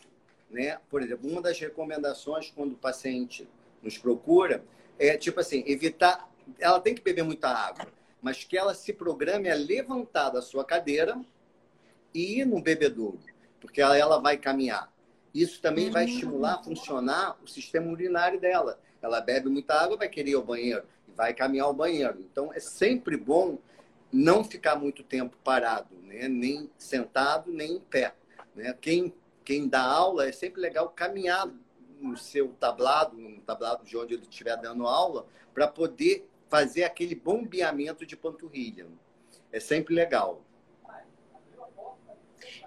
né? 0.51 0.79
Por 0.91 1.03
exemplo, 1.03 1.31
uma 1.31 1.41
das 1.41 1.59
recomendações 1.59 2.51
quando 2.51 2.73
o 2.73 2.77
paciente 2.77 3.49
nos 3.83 3.97
procura 3.97 4.65
é 4.99 5.17
tipo 5.17 5.41
assim, 5.41 5.65
evitar. 5.67 6.31
Ela 6.59 6.81
tem 6.81 6.95
que 6.95 7.03
beber 7.03 7.23
muita 7.23 7.49
água, 7.49 7.87
mas 8.21 8.45
que 8.45 8.59
ela 8.59 8.75
se 8.75 8.93
programe 8.93 9.51
a 9.51 9.55
levantar 9.55 10.31
da 10.31 10.43
sua 10.43 10.65
cadeira 10.65 11.19
e 12.15 12.45
no 12.45 12.61
bebedouro, 12.61 13.21
porque 13.61 13.81
ela, 13.81 13.97
ela 13.97 14.19
vai 14.19 14.37
caminhar. 14.37 14.93
Isso 15.35 15.61
também 15.63 15.91
vai 15.91 16.05
estimular 16.05 16.55
a 16.55 16.63
funcionar 16.63 17.39
o 17.43 17.47
sistema 17.47 17.91
urinário 17.91 18.39
dela. 18.39 18.79
Ela 19.01 19.21
bebe 19.21 19.49
muita 19.49 19.75
água, 19.75 19.97
vai 19.97 20.09
querer 20.09 20.33
ir 20.33 20.35
ao 20.35 20.43
banheiro 20.43 20.85
e 21.09 21.13
vai 21.13 21.33
caminhar 21.33 21.67
ao 21.67 21.75
banheiro. 21.75 22.21
Então, 22.21 22.53
é 22.53 22.61
sempre 22.61 23.17
bom 23.17 23.59
não 24.13 24.45
ficar 24.45 24.77
muito 24.77 25.03
tempo 25.03 25.37
parado, 25.43 25.95
né? 26.03 26.29
nem 26.29 26.71
sentado, 26.77 27.51
nem 27.51 27.77
em 27.77 27.81
pé. 27.81 28.15
Né? 28.55 28.77
Quem, 28.79 29.15
quem 29.43 29.67
dá 29.67 29.83
aula 29.83 30.29
é 30.29 30.33
sempre 30.33 30.61
legal 30.61 30.91
caminhar 30.91 31.49
no 31.99 32.17
seu 32.17 32.49
tablado, 32.61 33.17
no 33.17 33.41
tablado 33.41 33.85
de 33.85 33.97
onde 33.97 34.15
ele 34.15 34.23
estiver 34.23 34.57
dando 34.59 34.87
aula, 34.87 35.27
para 35.55 35.67
poder 35.67 36.29
fazer 36.51 36.85
aquele 36.85 37.15
bombeamento 37.15 38.05
de 38.05 38.17
panturrilha. 38.17 38.87
É 39.51 39.59
sempre 39.59 39.95
legal. 39.95 40.43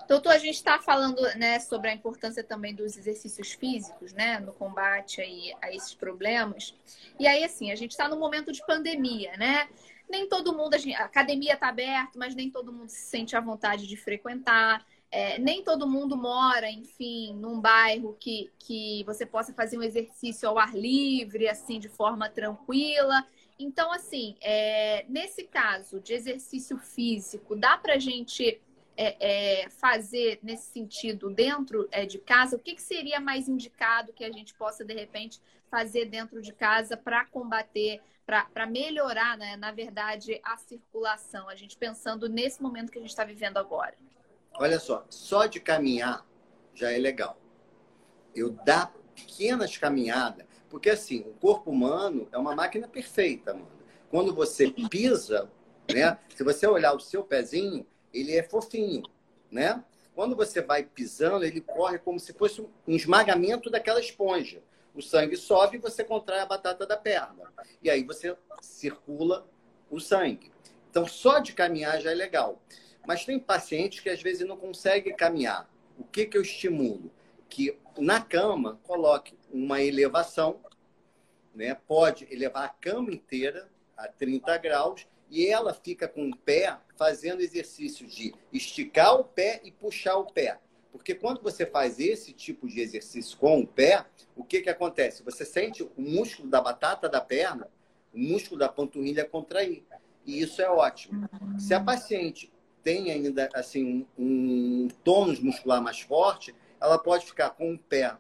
Doutor, 0.07 0.33
a 0.33 0.37
gente 0.37 0.55
está 0.55 0.79
falando 0.79 1.21
né, 1.35 1.59
sobre 1.59 1.89
a 1.89 1.93
importância 1.93 2.43
também 2.43 2.75
dos 2.75 2.95
exercícios 2.95 3.53
físicos, 3.53 4.13
né, 4.13 4.39
no 4.39 4.53
combate 4.53 5.19
aí 5.19 5.53
a 5.61 5.73
esses 5.73 5.93
problemas. 5.93 6.75
E 7.19 7.27
aí, 7.27 7.43
assim, 7.43 7.71
a 7.71 7.75
gente 7.75 7.91
está 7.91 8.07
no 8.07 8.17
momento 8.17 8.51
de 8.51 8.63
pandemia, 8.65 9.35
né? 9.37 9.67
Nem 10.07 10.29
todo 10.29 10.55
mundo, 10.55 10.75
a, 10.75 10.77
gente, 10.77 10.95
a 10.95 11.05
academia 11.05 11.53
está 11.53 11.69
aberta, 11.69 12.11
mas 12.15 12.35
nem 12.35 12.51
todo 12.51 12.71
mundo 12.71 12.89
se 12.89 13.01
sente 13.01 13.35
à 13.35 13.41
vontade 13.41 13.87
de 13.87 13.97
frequentar. 13.97 14.85
É, 15.11 15.39
nem 15.39 15.63
todo 15.63 15.87
mundo 15.87 16.15
mora, 16.15 16.69
enfim, 16.69 17.33
num 17.33 17.59
bairro 17.59 18.15
que, 18.19 18.51
que 18.59 19.03
você 19.05 19.25
possa 19.25 19.53
fazer 19.53 19.77
um 19.77 19.83
exercício 19.83 20.47
ao 20.47 20.59
ar 20.59 20.75
livre, 20.75 21.47
assim, 21.47 21.79
de 21.79 21.89
forma 21.89 22.29
tranquila. 22.29 23.25
Então, 23.57 23.91
assim, 23.91 24.35
é, 24.41 25.05
nesse 25.07 25.43
caso 25.45 25.99
de 25.99 26.13
exercício 26.13 26.77
físico, 26.77 27.55
dá 27.55 27.77
para 27.77 27.97
gente 27.97 28.61
é, 28.97 29.63
é, 29.63 29.69
fazer 29.69 30.39
nesse 30.41 30.71
sentido 30.71 31.29
dentro 31.29 31.88
é, 31.91 32.05
de 32.05 32.17
casa? 32.17 32.55
O 32.55 32.60
que, 32.60 32.75
que 32.75 32.81
seria 32.81 33.19
mais 33.19 33.47
indicado 33.47 34.13
que 34.13 34.23
a 34.23 34.31
gente 34.31 34.53
possa, 34.53 34.84
de 34.84 34.93
repente, 34.93 35.41
fazer 35.69 36.05
dentro 36.05 36.41
de 36.41 36.53
casa 36.53 36.95
para 36.95 37.25
combater, 37.25 38.01
para 38.25 38.65
melhorar, 38.65 39.38
né, 39.38 39.55
na 39.55 39.71
verdade, 39.71 40.39
a 40.43 40.58
circulação? 40.58 41.49
A 41.49 41.55
gente 41.55 41.77
pensando 41.77 42.29
nesse 42.29 42.62
momento 42.62 42.91
que 42.91 42.97
a 42.97 43.01
gente 43.01 43.12
está 43.12 43.23
vivendo 43.23 43.58
agora. 43.58 43.95
Olha 44.53 44.79
só, 44.79 45.05
só 45.10 45.45
de 45.45 45.60
caminhar 45.60 46.25
já 46.73 46.91
é 46.91 46.97
legal. 46.97 47.38
Eu 48.34 48.51
dá 48.51 48.91
pequenas 49.15 49.77
caminhadas. 49.77 50.45
Porque, 50.69 50.89
assim, 50.89 51.21
o 51.21 51.34
corpo 51.34 51.71
humano 51.71 52.27
é 52.31 52.38
uma 52.38 52.53
máquina 52.53 52.88
perfeita, 52.88 53.53
mano. 53.53 53.71
Quando 54.10 54.34
você 54.34 54.69
pisa, 54.69 55.49
né? 55.93 56.17
Se 56.36 56.43
você 56.43 56.67
olhar 56.67 56.93
o 56.93 56.99
seu 56.99 57.23
pezinho, 57.23 57.86
ele 58.15 58.36
é 58.36 58.43
fofinho, 58.43 59.04
né? 59.51 59.84
Quando 60.15 60.36
você 60.36 60.62
vai 60.62 60.84
pisando, 60.84 61.43
ele 61.43 61.60
corre 61.60 61.99
como 61.99 62.19
se 62.19 62.32
fosse 62.34 62.62
um 62.62 62.95
esmagamento 62.95 63.69
daquela 63.69 63.99
esponja. 63.99 64.63
O 64.93 65.01
sangue 65.01 65.36
sobe 65.36 65.75
e 65.75 65.80
você 65.80 66.06
contrai 66.06 66.39
a 66.39 66.45
batata 66.45 66.88
da 66.88 66.95
perna. 66.95 67.51
E 67.84 67.89
aí 67.89 68.01
você 68.01 68.36
circula 68.62 69.45
o 69.91 69.99
sangue. 69.99 70.54
Então, 70.89 71.06
só 71.06 71.39
de 71.39 71.51
caminhar 71.51 71.99
já 71.99 72.12
é 72.12 72.15
legal. 72.15 72.62
Mas 73.06 73.25
tem 73.25 73.38
pacientes 73.38 73.99
que 73.99 74.10
às 74.10 74.21
vezes 74.21 74.47
não 74.47 74.56
conseguem 74.56 75.13
caminhar. 75.13 75.69
O 75.99 76.06
que, 76.06 76.25
que 76.25 76.38
eu 76.38 76.41
estimulo? 76.41 77.12
Que 77.49 77.78
na 77.97 78.21
cama 78.21 78.80
coloque 78.84 79.38
uma 79.51 79.82
elevação, 79.82 80.62
né? 81.54 81.75
pode 81.88 82.25
elevar 82.32 82.63
a 82.63 82.69
cama 82.69 83.12
inteira 83.12 83.69
a 83.97 84.08
30 84.08 84.58
graus 84.58 85.06
e 85.29 85.47
ela 85.47 85.73
fica 85.73 86.07
com 86.07 86.29
o 86.29 86.35
pé 86.35 86.77
fazendo 86.95 87.41
exercício 87.41 88.07
de 88.07 88.33
esticar 88.53 89.15
o 89.19 89.23
pé 89.23 89.61
e 89.63 89.71
puxar 89.71 90.17
o 90.17 90.25
pé. 90.25 90.59
Porque 90.91 91.13
quando 91.13 91.41
você 91.41 91.65
faz 91.65 91.99
esse 91.99 92.31
tipo 92.31 92.67
de 92.67 92.79
exercício 92.79 93.38
com 93.38 93.59
o 93.59 93.67
pé, 93.67 94.05
o 94.35 94.43
que, 94.43 94.61
que 94.61 94.69
acontece? 94.69 95.23
Você 95.23 95.43
sente 95.43 95.83
o 95.83 95.91
músculo 95.97 96.49
da 96.49 96.61
batata 96.61 97.09
da 97.09 97.19
perna, 97.19 97.69
o 98.13 98.19
músculo 98.19 98.59
da 98.59 98.69
panturrilha 98.69 99.25
contrair. 99.25 99.83
E 100.25 100.41
isso 100.41 100.61
é 100.61 100.69
ótimo. 100.69 101.29
Se 101.59 101.73
a 101.73 101.79
paciente 101.79 102.51
tem 102.81 103.11
ainda 103.11 103.49
assim 103.53 104.07
um, 104.17 104.85
um 104.85 104.88
tônus 105.03 105.39
muscular 105.39 105.81
mais 105.81 105.99
forte, 105.99 106.55
ela 106.79 106.97
pode 106.97 107.25
ficar 107.25 107.49
com 107.49 107.73
o 107.73 107.79
pé 107.79 108.17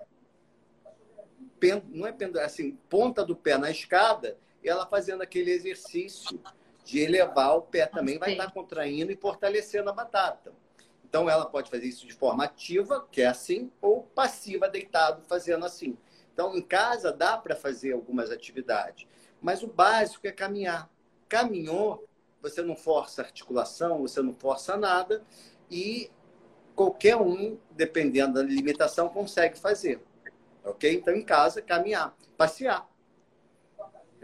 não 1.89 2.05
é 2.05 2.43
assim, 2.43 2.77
ponta 2.89 3.23
do 3.23 3.35
pé 3.35 3.57
na 3.57 3.71
escada, 3.71 4.37
e 4.63 4.69
ela 4.69 4.85
fazendo 4.85 5.21
aquele 5.21 5.51
exercício 5.51 6.39
de 6.85 6.99
elevar 6.99 7.57
o 7.57 7.63
pé 7.63 7.87
também 7.87 8.17
vai 8.17 8.33
estar 8.33 8.51
contraindo 8.51 9.11
e 9.11 9.15
fortalecendo 9.17 9.89
a 9.89 9.93
batata. 9.93 10.53
Então 11.03 11.29
ela 11.29 11.45
pode 11.45 11.69
fazer 11.69 11.85
isso 11.85 12.05
de 12.05 12.13
forma 12.13 12.45
ativa, 12.45 13.05
que 13.11 13.21
é 13.21 13.27
assim, 13.27 13.71
ou 13.81 14.03
passiva, 14.03 14.69
deitado, 14.69 15.23
fazendo 15.27 15.65
assim. 15.65 15.97
Então 16.33 16.55
em 16.55 16.61
casa 16.61 17.11
dá 17.11 17.37
para 17.37 17.55
fazer 17.55 17.93
algumas 17.93 18.31
atividades, 18.31 19.07
mas 19.41 19.63
o 19.63 19.67
básico 19.67 20.27
é 20.27 20.31
caminhar. 20.31 20.89
Caminhou, 21.27 22.07
você 22.41 22.61
não 22.61 22.75
força 22.75 23.23
articulação, 23.23 24.01
você 24.01 24.21
não 24.21 24.35
força 24.35 24.77
nada 24.77 25.23
e 25.69 26.11
qualquer 26.75 27.15
um, 27.15 27.57
dependendo 27.71 28.35
da 28.35 28.43
limitação, 28.43 29.09
consegue 29.09 29.57
fazer. 29.57 30.01
Ok? 30.63 30.93
Então, 30.93 31.15
em 31.15 31.23
casa, 31.23 31.61
caminhar, 31.61 32.15
passear. 32.37 32.87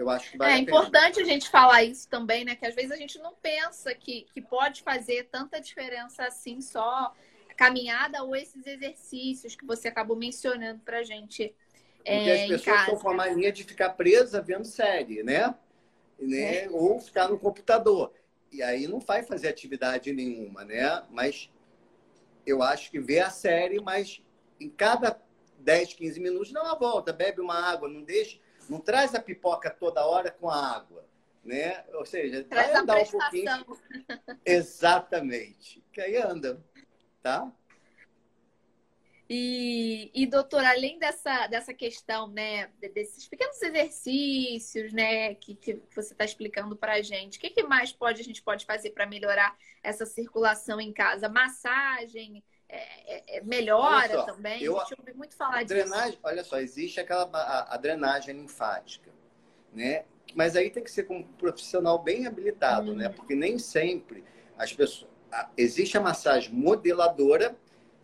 Eu 0.01 0.09
acho 0.09 0.31
que 0.31 0.37
vale 0.37 0.53
É 0.53 0.57
importante 0.57 1.19
a 1.19 1.23
gente 1.23 1.47
falar 1.49 1.83
isso 1.83 2.09
também, 2.09 2.43
né? 2.43 2.55
Que 2.55 2.65
às 2.65 2.73
vezes 2.73 2.91
a 2.91 2.95
gente 2.95 3.19
não 3.19 3.33
pensa 3.35 3.93
que, 3.93 4.25
que 4.33 4.41
pode 4.41 4.81
fazer 4.81 5.29
tanta 5.31 5.61
diferença 5.61 6.25
assim 6.25 6.59
só 6.59 7.13
caminhada 7.55 8.23
ou 8.23 8.35
esses 8.35 8.65
exercícios 8.65 9.55
que 9.55 9.63
você 9.65 9.87
acabou 9.87 10.17
mencionando 10.17 10.81
pra 10.83 11.03
gente. 11.03 11.55
Porque 11.97 12.09
é, 12.09 12.43
as 12.43 12.49
pessoas 12.49 12.79
estão 12.79 12.97
com 12.97 13.09
a 13.11 13.13
mania 13.13 13.51
de 13.51 13.63
ficar 13.63 13.91
presa 13.91 14.41
vendo 14.41 14.65
série, 14.65 15.21
né? 15.21 15.53
né? 16.19 16.63
É. 16.63 16.69
Ou 16.71 16.99
ficar 16.99 17.27
no 17.27 17.37
computador. 17.37 18.11
E 18.51 18.63
aí 18.63 18.87
não 18.87 18.99
vai 18.99 19.21
fazer 19.21 19.49
atividade 19.49 20.11
nenhuma, 20.11 20.65
né? 20.65 21.03
Mas 21.11 21.47
eu 22.45 22.63
acho 22.63 22.89
que 22.89 22.99
vê 22.99 23.19
a 23.19 23.29
série, 23.29 23.79
mas 23.79 24.19
em 24.59 24.67
cada 24.67 25.21
10, 25.59 25.93
15 25.93 26.19
minutos 26.19 26.51
dá 26.51 26.63
uma 26.63 26.75
volta, 26.75 27.13
bebe 27.13 27.39
uma 27.39 27.55
água, 27.55 27.87
não 27.87 28.01
deixe 28.01 28.41
não 28.71 28.79
traz 28.79 29.13
a 29.13 29.21
pipoca 29.21 29.69
toda 29.69 30.05
hora 30.05 30.31
com 30.31 30.49
a 30.49 30.77
água, 30.77 31.05
né? 31.43 31.83
Ou 31.93 32.05
seja, 32.05 32.41
traz 32.45 32.73
andar 32.73 33.01
um 33.01 33.05
pouquinho. 33.05 33.65
Exatamente. 34.45 35.83
Que 35.91 35.99
aí 35.99 36.15
anda, 36.15 36.63
tá? 37.21 37.51
E, 39.29 40.09
e 40.13 40.25
doutor, 40.25 40.63
além 40.63 40.97
dessa, 40.97 41.47
dessa 41.47 41.73
questão, 41.73 42.29
né, 42.29 42.67
desses 42.93 43.27
pequenos 43.27 43.61
exercícios, 43.61 44.93
né, 44.93 45.35
que, 45.35 45.55
que 45.55 45.81
você 45.93 46.13
está 46.13 46.23
explicando 46.23 46.75
para 46.75 46.93
a 46.93 47.01
gente, 47.01 47.37
o 47.37 47.41
que, 47.41 47.49
que 47.49 47.63
mais 47.63 47.91
pode 47.91 48.21
a 48.21 48.23
gente 48.23 48.41
pode 48.41 48.65
fazer 48.65 48.91
para 48.91 49.05
melhorar 49.05 49.53
essa 49.83 50.05
circulação 50.05 50.79
em 50.79 50.93
casa? 50.93 51.27
Massagem, 51.27 52.41
é, 52.71 52.87
é, 53.05 53.37
é, 53.37 53.41
melhora 53.41 54.13
só, 54.13 54.23
também. 54.23 54.63
Eu, 54.63 54.79
a 54.79 54.83
gente 54.85 54.95
ouve 54.97 55.13
muito 55.13 55.35
falar 55.35 55.65
drenagem, 55.65 56.11
disso. 56.11 56.21
Olha 56.23 56.41
só, 56.41 56.57
existe 56.57 57.01
aquela 57.01 57.29
a, 57.33 57.75
a, 57.75 57.77
drenagem 57.77 58.33
linfática, 58.33 59.11
né? 59.73 60.05
Mas 60.33 60.55
aí 60.55 60.69
tem 60.69 60.81
que 60.81 60.89
ser 60.89 61.03
com 61.03 61.17
um 61.17 61.23
profissional 61.23 61.99
bem 62.01 62.25
habilitado, 62.25 62.95
né? 62.95 63.09
Uhum. 63.09 63.13
Porque 63.13 63.35
nem 63.35 63.59
sempre 63.59 64.23
as 64.57 64.71
pessoas. 64.71 65.11
Existe 65.57 65.97
a 65.97 66.01
massagem 66.01 66.53
modeladora, 66.53 67.57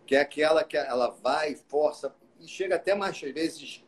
que 0.06 0.14
é 0.14 0.20
aquela 0.20 0.62
que 0.62 0.76
ela 0.76 1.16
vai, 1.22 1.54
força, 1.54 2.14
e 2.38 2.46
chega 2.46 2.76
até 2.76 2.94
mais, 2.94 3.16
às 3.16 3.32
vezes, 3.32 3.84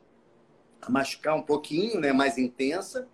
a 0.81 0.91
machucar 0.91 1.37
um 1.37 1.43
pouquinho, 1.43 2.01
né? 2.01 2.11
Mais 2.11 2.39
intensa. 2.39 3.07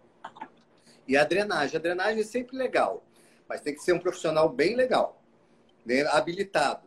E 1.08 1.16
a 1.16 1.24
drenagem. 1.24 1.76
A 1.76 1.80
drenagem 1.80 2.20
é 2.20 2.24
sempre 2.24 2.56
legal, 2.56 3.04
mas 3.48 3.60
tem 3.60 3.74
que 3.74 3.82
ser 3.82 3.92
um 3.92 3.98
profissional 3.98 4.48
bem 4.48 4.76
legal, 4.76 5.20
né? 5.84 6.06
habilitado 6.06 6.85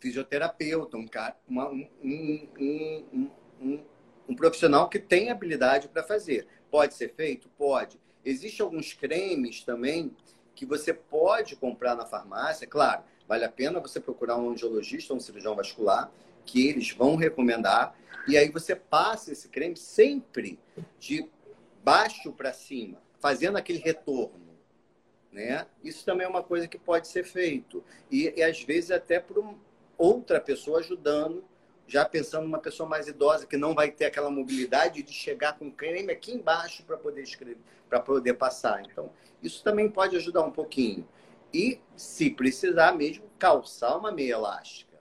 fisioterapeuta, 0.00 0.96
um, 0.96 1.06
cara, 1.06 1.36
uma, 1.48 1.68
um, 1.68 1.88
um, 2.02 3.30
um, 3.60 3.80
um, 4.28 4.34
profissional 4.34 4.88
que 4.88 4.98
tem 4.98 5.30
habilidade 5.30 5.88
para 5.88 6.02
fazer. 6.02 6.46
Pode 6.70 6.94
ser 6.94 7.14
feito? 7.14 7.48
Pode. 7.56 8.00
Existem 8.24 8.64
alguns 8.64 8.92
cremes 8.92 9.62
também 9.62 10.14
que 10.54 10.66
você 10.66 10.92
pode 10.92 11.56
comprar 11.56 11.94
na 11.94 12.06
farmácia. 12.06 12.66
Claro, 12.66 13.04
vale 13.28 13.44
a 13.44 13.48
pena 13.48 13.80
você 13.80 14.00
procurar 14.00 14.36
um 14.36 14.50
angiologista 14.50 15.12
ou 15.12 15.18
um 15.18 15.20
cirurgião 15.20 15.54
vascular, 15.54 16.10
que 16.44 16.68
eles 16.68 16.90
vão 16.90 17.16
recomendar. 17.16 17.96
E 18.26 18.36
aí 18.36 18.50
você 18.50 18.74
passa 18.74 19.32
esse 19.32 19.48
creme 19.48 19.76
sempre 19.76 20.58
de 20.98 21.28
baixo 21.84 22.32
para 22.32 22.52
cima, 22.52 23.00
fazendo 23.20 23.56
aquele 23.56 23.78
retorno. 23.78 24.46
Né? 25.30 25.66
Isso 25.84 26.04
também 26.04 26.26
é 26.26 26.28
uma 26.28 26.42
coisa 26.42 26.66
que 26.66 26.78
pode 26.78 27.06
ser 27.08 27.22
feito. 27.22 27.84
E, 28.10 28.32
e 28.36 28.42
às 28.42 28.62
vezes 28.62 28.90
até 28.90 29.20
por 29.20 29.38
um, 29.38 29.54
outra 29.96 30.40
pessoa 30.40 30.80
ajudando, 30.80 31.44
já 31.86 32.04
pensando 32.04 32.44
numa 32.44 32.58
pessoa 32.58 32.88
mais 32.88 33.06
idosa 33.06 33.46
que 33.46 33.56
não 33.56 33.74
vai 33.74 33.90
ter 33.90 34.06
aquela 34.06 34.30
mobilidade 34.30 35.02
de 35.02 35.12
chegar 35.12 35.58
com 35.58 35.70
creme 35.70 36.12
aqui 36.12 36.32
embaixo 36.32 36.82
para 36.84 36.96
poder 36.96 37.22
escrever, 37.22 37.58
para 37.88 38.00
poder 38.00 38.34
passar. 38.34 38.82
Então, 38.84 39.10
isso 39.42 39.62
também 39.62 39.88
pode 39.88 40.16
ajudar 40.16 40.42
um 40.42 40.50
pouquinho. 40.50 41.06
E, 41.54 41.80
se 41.96 42.30
precisar 42.30 42.92
mesmo, 42.92 43.24
calçar 43.38 43.96
uma 43.96 44.10
meia 44.10 44.32
elástica. 44.32 44.96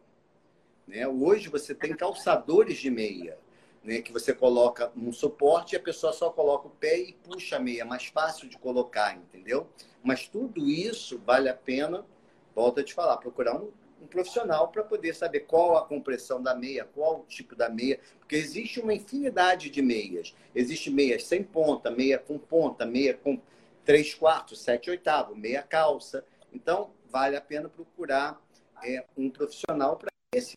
Né? 0.88 1.08
Hoje 1.08 1.50
você 1.50 1.74
tem 1.74 1.96
calçadores 1.96 2.78
de 2.78 2.92
meia, 2.92 3.38
né? 3.84 4.02
que 4.02 4.14
você 4.14 4.34
coloca 4.34 4.92
um 4.96 5.12
suporte 5.12 5.74
e 5.74 5.78
a 5.78 5.82
pessoa 5.82 6.14
só 6.14 6.30
coloca 6.30 6.68
o 6.68 6.72
pé 6.72 7.00
e 7.00 7.14
puxa 7.14 7.56
a 7.56 7.60
meia. 7.60 7.82
É 7.82 7.86
mais 7.86 8.06
fácil 8.06 8.48
de 8.48 8.58
colocar, 8.60 9.18
entendeu? 9.18 9.68
Mas 10.04 10.28
tudo 10.28 10.70
isso 10.70 11.20
vale 11.26 11.50
a 11.50 11.56
pena, 11.56 12.06
volto 12.54 12.80
a 12.80 12.84
te 12.84 12.94
falar, 12.94 13.18
procurar 13.18 13.56
um 13.56 13.72
um 14.06 14.08
profissional 14.08 14.68
para 14.68 14.84
poder 14.84 15.16
saber 15.16 15.42
qual 15.42 15.76
a 15.76 15.86
compressão 15.86 16.42
da 16.42 16.56
meia, 16.56 16.86
qual 16.86 17.22
o 17.22 17.26
tipo 17.26 17.56
da 17.56 17.68
meia, 17.68 18.00
porque 18.20 18.36
existe 18.36 18.80
uma 18.80 18.94
infinidade 18.94 19.70
de 19.70 19.82
meias. 19.82 20.36
Existe 20.54 20.92
meias 20.92 21.24
sem 21.24 21.44
ponta, 21.44 21.90
meia 21.90 22.20
com 22.20 22.38
ponta, 22.38 22.86
meia 22.86 23.16
com 23.16 23.42
três 23.84 24.14
quartos, 24.14 24.62
sete 24.62 24.90
oitavos, 24.90 25.36
meia 25.36 25.64
calça. 25.64 26.24
Então, 26.54 26.92
vale 27.10 27.36
a 27.36 27.42
pena 27.42 27.68
procurar 27.68 28.40
é, 28.84 29.04
um 29.18 29.30
profissional 29.30 29.98
para 29.98 30.10
esse 30.34 30.54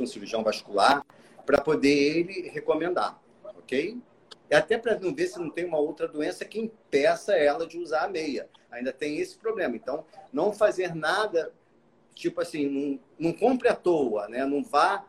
um 0.00 0.06
cirurgião 0.06 0.42
vascular 0.42 1.06
para 1.44 1.60
poder 1.60 1.88
ele 1.88 2.48
recomendar, 2.48 3.20
ok? 3.56 4.02
E 4.50 4.54
até 4.54 4.76
para 4.76 4.98
não 4.98 5.14
ver 5.14 5.28
se 5.28 5.38
não 5.38 5.48
tem 5.48 5.64
uma 5.64 5.78
outra 5.78 6.08
doença 6.08 6.44
que 6.44 6.58
impeça 6.58 7.36
ela 7.36 7.66
de 7.66 7.78
usar 7.78 8.02
a 8.02 8.08
meia. 8.08 8.48
Ainda 8.70 8.92
tem 8.92 9.18
esse 9.18 9.36
problema. 9.36 9.76
Então, 9.76 10.04
não 10.32 10.52
fazer 10.52 10.94
nada 10.94 11.52
tipo 12.16 12.40
assim, 12.40 12.68
não, 12.68 13.00
não 13.18 13.32
compre 13.32 13.68
à 13.68 13.76
toa, 13.76 14.26
né? 14.28 14.44
Não 14.44 14.64
vá, 14.64 15.06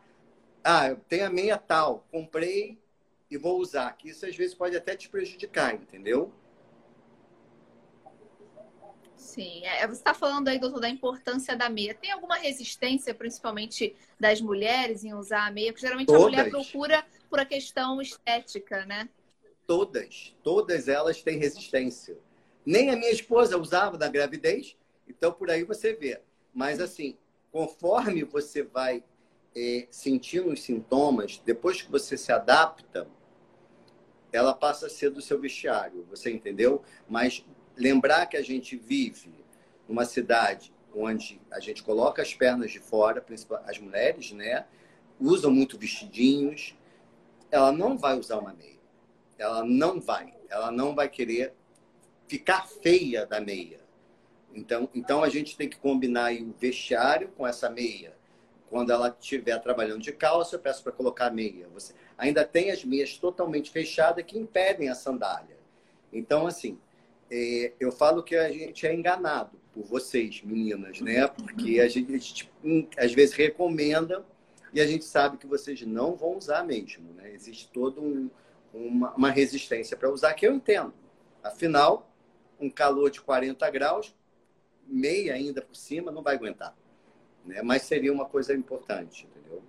ah, 0.63 0.89
eu 0.89 0.97
tenho 1.07 1.25
a 1.25 1.29
meia 1.29 1.57
tal, 1.57 2.05
comprei 2.11 2.77
e 3.31 3.37
vou 3.37 3.59
usar. 3.59 3.91
Que 3.93 4.09
isso 4.09 4.25
às 4.25 4.35
vezes 4.35 4.53
pode 4.53 4.75
até 4.75 4.95
te 4.95 5.09
prejudicar, 5.09 5.73
entendeu? 5.73 6.31
Sim, 9.15 9.65
é, 9.65 9.87
você 9.87 9.93
está 9.93 10.13
falando 10.13 10.47
aí, 10.47 10.59
doutor, 10.59 10.81
da 10.81 10.89
importância 10.89 11.55
da 11.55 11.69
meia. 11.69 11.93
Tem 11.93 12.11
alguma 12.11 12.35
resistência, 12.35 13.13
principalmente 13.13 13.95
das 14.19 14.41
mulheres, 14.41 15.03
em 15.03 15.13
usar 15.13 15.47
a 15.47 15.51
meia? 15.51 15.71
Porque 15.71 15.85
geralmente 15.85 16.07
todas. 16.07 16.23
a 16.23 16.25
mulher 16.25 16.49
procura 16.49 17.05
por 17.29 17.39
a 17.39 17.45
questão 17.45 18.01
estética, 18.01 18.85
né? 18.85 19.09
Todas, 19.65 20.35
todas 20.43 20.87
elas 20.87 21.21
têm 21.21 21.37
resistência. 21.37 22.17
Nem 22.65 22.89
a 22.89 22.95
minha 22.95 23.11
esposa 23.11 23.57
usava 23.57 23.97
na 23.97 24.07
gravidez, 24.07 24.75
então 25.07 25.31
por 25.31 25.49
aí 25.49 25.63
você 25.63 25.93
vê. 25.93 26.21
Mas, 26.57 26.79
assim, 26.79 27.15
conforme 27.51 28.23
você 28.23 28.63
vai 28.63 29.03
é, 29.55 29.87
sentindo 29.91 30.49
os 30.49 30.63
sintomas, 30.63 31.39
depois 31.45 31.83
que 31.83 31.91
você 31.91 32.17
se 32.17 32.31
adapta, 32.31 33.07
ela 34.31 34.55
passa 34.55 34.87
a 34.87 34.89
ser 34.89 35.11
do 35.11 35.21
seu 35.21 35.39
vestiário, 35.39 36.03
você 36.09 36.31
entendeu? 36.31 36.81
Mas 37.07 37.45
lembrar 37.75 38.25
que 38.25 38.35
a 38.35 38.41
gente 38.41 38.75
vive 38.75 39.45
numa 39.87 40.03
cidade 40.03 40.73
onde 40.95 41.39
a 41.51 41.59
gente 41.59 41.83
coloca 41.83 42.23
as 42.23 42.33
pernas 42.33 42.71
de 42.71 42.79
fora, 42.79 43.21
principalmente 43.21 43.69
as 43.69 43.77
mulheres, 43.77 44.31
né? 44.31 44.65
Usam 45.19 45.51
muito 45.51 45.77
vestidinhos. 45.77 46.75
Ela 47.51 47.71
não 47.71 47.99
vai 47.99 48.17
usar 48.17 48.39
uma 48.39 48.53
meia. 48.55 48.79
Ela 49.37 49.63
não 49.63 50.01
vai. 50.01 50.33
Ela 50.49 50.71
não 50.71 50.95
vai 50.95 51.07
querer 51.07 51.53
ficar 52.27 52.67
feia 52.67 53.27
da 53.27 53.39
meia. 53.39 53.86
Então, 54.57 54.89
então 54.93 55.23
a 55.23 55.29
gente 55.29 55.55
tem 55.55 55.69
que 55.69 55.77
combinar 55.77 56.33
o 56.33 56.51
vestiário 56.59 57.29
com 57.37 57.45
essa 57.45 57.69
meia. 57.69 58.13
Quando 58.69 58.91
ela 58.91 59.15
estiver 59.17 59.57
trabalhando 59.61 60.01
de 60.01 60.11
calça, 60.11 60.55
eu 60.55 60.59
peço 60.59 60.83
para 60.83 60.91
colocar 60.91 61.29
meia. 61.29 61.67
Você 61.73 61.93
ainda 62.17 62.43
tem 62.43 62.71
as 62.71 62.83
meias 62.83 63.17
totalmente 63.17 63.69
fechadas 63.69 64.25
que 64.25 64.37
impedem 64.37 64.89
a 64.89 64.95
sandália. 64.95 65.55
Então, 66.11 66.47
assim, 66.47 66.77
é, 67.29 67.71
eu 67.79 67.91
falo 67.91 68.23
que 68.23 68.35
a 68.35 68.51
gente 68.51 68.85
é 68.85 68.93
enganado 68.93 69.57
por 69.73 69.85
vocês, 69.85 70.41
meninas, 70.43 70.99
né? 71.01 71.27
Porque 71.27 71.79
a 71.79 71.87
gente, 71.87 72.13
a 72.13 72.17
gente 72.17 72.51
hum, 72.63 72.87
às 72.97 73.13
vezes 73.13 73.35
recomenda 73.35 74.25
e 74.73 74.81
a 74.81 74.87
gente 74.87 75.05
sabe 75.05 75.37
que 75.37 75.45
vocês 75.45 75.81
não 75.83 76.15
vão 76.15 76.35
usar 76.35 76.63
mesmo, 76.65 77.13
né? 77.13 77.31
Existe 77.31 77.69
toda 77.71 78.01
um, 78.01 78.29
uma, 78.73 79.13
uma 79.13 79.29
resistência 79.29 79.95
para 79.95 80.09
usar, 80.09 80.33
que 80.33 80.47
eu 80.47 80.53
entendo. 80.53 80.93
Afinal, 81.43 82.11
um 82.59 82.69
calor 82.69 83.09
de 83.11 83.21
40 83.21 83.69
graus, 83.69 84.16
meia 84.87 85.33
ainda 85.33 85.61
por 85.61 85.75
cima, 85.75 86.11
não 86.11 86.21
vai 86.21 86.35
aguentar. 86.35 86.75
Né? 87.45 87.61
Mas 87.61 87.83
seria 87.83 88.11
uma 88.11 88.25
coisa 88.25 88.53
importante, 88.53 89.25
entendeu? 89.25 89.63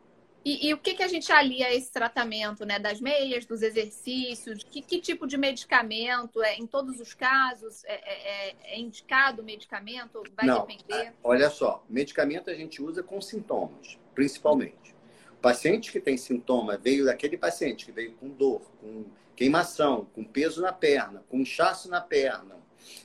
E, 0.44 0.68
e, 0.68 0.74
o 0.74 0.78
que, 0.78 0.94
que 0.94 1.02
a 1.02 1.08
gente 1.08 1.30
alia 1.30 1.66
a 1.66 1.74
esse 1.74 1.92
tratamento, 1.92 2.64
né? 2.64 2.78
Das 2.78 3.00
meias, 3.00 3.44
dos 3.44 3.60
exercícios? 3.60 4.62
Que, 4.62 4.80
que 4.80 5.00
tipo 5.00 5.26
de 5.26 5.36
medicamento? 5.36 6.42
É, 6.42 6.56
em 6.56 6.66
todos 6.66 7.00
os 7.00 7.12
casos, 7.12 7.84
é, 7.84 7.94
é, 7.94 8.48
é, 8.48 8.56
é 8.74 8.80
indicado 8.80 9.42
o 9.42 9.44
medicamento? 9.44 10.22
Vai 10.34 10.46
Não, 10.46 10.64
depender? 10.64 11.12
Olha 11.22 11.50
só, 11.50 11.84
medicamento 11.88 12.48
a 12.48 12.54
gente 12.54 12.80
usa 12.80 13.02
com 13.02 13.20
sintomas, 13.20 13.98
principalmente. 14.14 14.94
O 15.32 15.40
paciente 15.40 15.92
que 15.92 16.00
tem 16.00 16.16
sintoma, 16.16 16.78
veio 16.78 17.04
daquele 17.04 17.36
paciente 17.36 17.84
que 17.84 17.92
veio 17.92 18.12
com 18.14 18.28
dor, 18.28 18.62
com 18.80 19.04
queimação, 19.36 20.06
com 20.14 20.24
peso 20.24 20.62
na 20.62 20.72
perna, 20.72 21.22
com 21.28 21.38
inchaço 21.40 21.88
na 21.90 22.00
perna, 22.00 22.56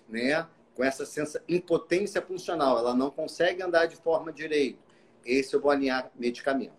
né? 0.07 0.47
Com 0.75 0.83
essa 0.83 1.05
sensação, 1.05 1.41
impotência 1.47 2.21
funcional, 2.21 2.77
ela 2.77 2.95
não 2.95 3.11
consegue 3.11 3.61
andar 3.61 3.85
de 3.85 3.95
forma 3.95 4.31
direita. 4.31 4.79
Esse 5.25 5.55
eu 5.55 5.61
vou 5.61 5.71
alinhar 5.71 6.11
medicamento. 6.15 6.73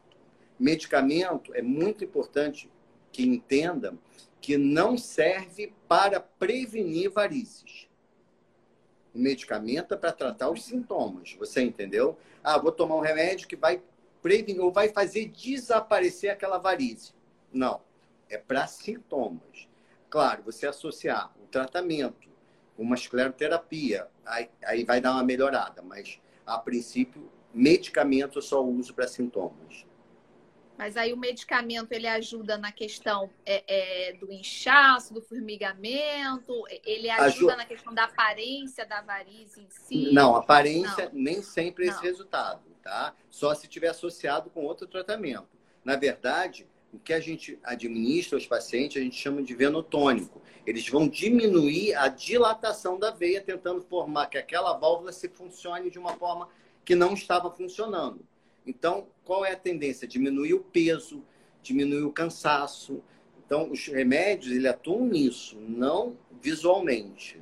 Medicamento 0.58 1.54
é 1.54 1.62
muito 1.62 2.04
importante 2.04 2.70
que 3.10 3.22
entenda 3.22 3.96
que 4.40 4.58
não 4.58 4.98
serve 4.98 5.72
para 5.88 6.20
prevenir 6.20 7.10
varizes. 7.10 7.88
O 9.14 9.18
medicamento 9.18 9.94
é 9.94 9.96
para 9.96 10.12
tratar 10.12 10.50
os 10.50 10.64
sintomas, 10.64 11.34
você 11.38 11.62
entendeu? 11.62 12.18
Ah, 12.42 12.58
vou 12.58 12.72
tomar 12.72 12.96
um 12.96 13.00
remédio 13.00 13.46
que 13.46 13.56
vai 13.56 13.80
prevenir 14.20 14.60
ou 14.60 14.72
vai 14.72 14.88
fazer 14.88 15.28
desaparecer 15.28 16.30
aquela 16.30 16.58
varize. 16.58 17.12
Não, 17.52 17.80
é 18.28 18.36
para 18.36 18.66
sintomas. 18.66 19.68
Claro, 20.10 20.42
você 20.42 20.66
associar 20.66 21.32
o 21.42 21.46
tratamento 21.46 22.28
uma 22.76 22.94
escleroterapia, 22.94 24.08
aí, 24.24 24.50
aí 24.64 24.84
vai 24.84 25.00
dar 25.00 25.12
uma 25.12 25.22
melhorada, 25.22 25.82
mas 25.82 26.20
a 26.46 26.58
princípio, 26.58 27.30
medicamento 27.52 28.38
eu 28.38 28.42
só 28.42 28.62
uso 28.62 28.92
para 28.94 29.06
sintomas. 29.06 29.86
Mas 30.76 30.96
aí 30.96 31.12
o 31.12 31.16
medicamento 31.16 31.92
ele 31.92 32.08
ajuda 32.08 32.58
na 32.58 32.72
questão 32.72 33.30
é, 33.46 33.62
é, 34.08 34.12
do 34.14 34.32
inchaço, 34.32 35.14
do 35.14 35.22
formigamento, 35.22 36.52
ele 36.84 37.08
ajuda, 37.08 37.26
ajuda, 37.26 37.56
na 37.56 37.64
questão 37.64 37.94
da 37.94 38.04
aparência 38.04 38.84
da 38.84 39.00
varize 39.00 39.60
em 39.60 39.70
si? 39.70 40.12
Não, 40.12 40.34
aparência 40.34 41.10
Não. 41.12 41.22
nem 41.22 41.42
sempre 41.42 41.86
é 41.86 41.90
esse 41.90 42.02
resultado, 42.02 42.62
tá? 42.82 43.14
Só 43.30 43.54
se 43.54 43.68
tiver 43.68 43.88
associado 43.88 44.50
com 44.50 44.64
outro 44.64 44.88
tratamento. 44.88 45.48
Na 45.84 45.94
verdade, 45.94 46.66
o 46.94 46.98
que 47.00 47.12
a 47.12 47.18
gente 47.18 47.58
administra 47.64 48.36
aos 48.36 48.46
pacientes, 48.46 48.96
a 48.96 49.04
gente 49.04 49.16
chama 49.16 49.42
de 49.42 49.54
venotônico. 49.54 50.40
Eles 50.64 50.88
vão 50.88 51.08
diminuir 51.08 51.94
a 51.94 52.06
dilatação 52.06 52.98
da 52.98 53.10
veia, 53.10 53.40
tentando 53.40 53.82
formar 53.82 54.28
que 54.28 54.38
aquela 54.38 54.72
válvula 54.74 55.12
se 55.12 55.28
funcione 55.28 55.90
de 55.90 55.98
uma 55.98 56.14
forma 56.14 56.48
que 56.84 56.94
não 56.94 57.14
estava 57.14 57.50
funcionando. 57.50 58.20
Então, 58.64 59.08
qual 59.24 59.44
é 59.44 59.52
a 59.52 59.56
tendência? 59.56 60.06
Diminuir 60.06 60.54
o 60.54 60.60
peso, 60.60 61.24
diminuir 61.62 62.04
o 62.04 62.12
cansaço. 62.12 63.02
Então, 63.44 63.70
os 63.70 63.86
remédios, 63.88 64.54
ele 64.54 64.68
atuam 64.68 65.04
nisso, 65.06 65.58
não 65.60 66.16
visualmente. 66.40 67.40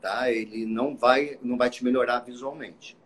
Tá? 0.00 0.30
Ele 0.30 0.64
não 0.64 0.96
vai, 0.96 1.38
não 1.42 1.56
vai 1.56 1.68
te 1.68 1.82
melhorar 1.82 2.20
visualmente. 2.20 2.96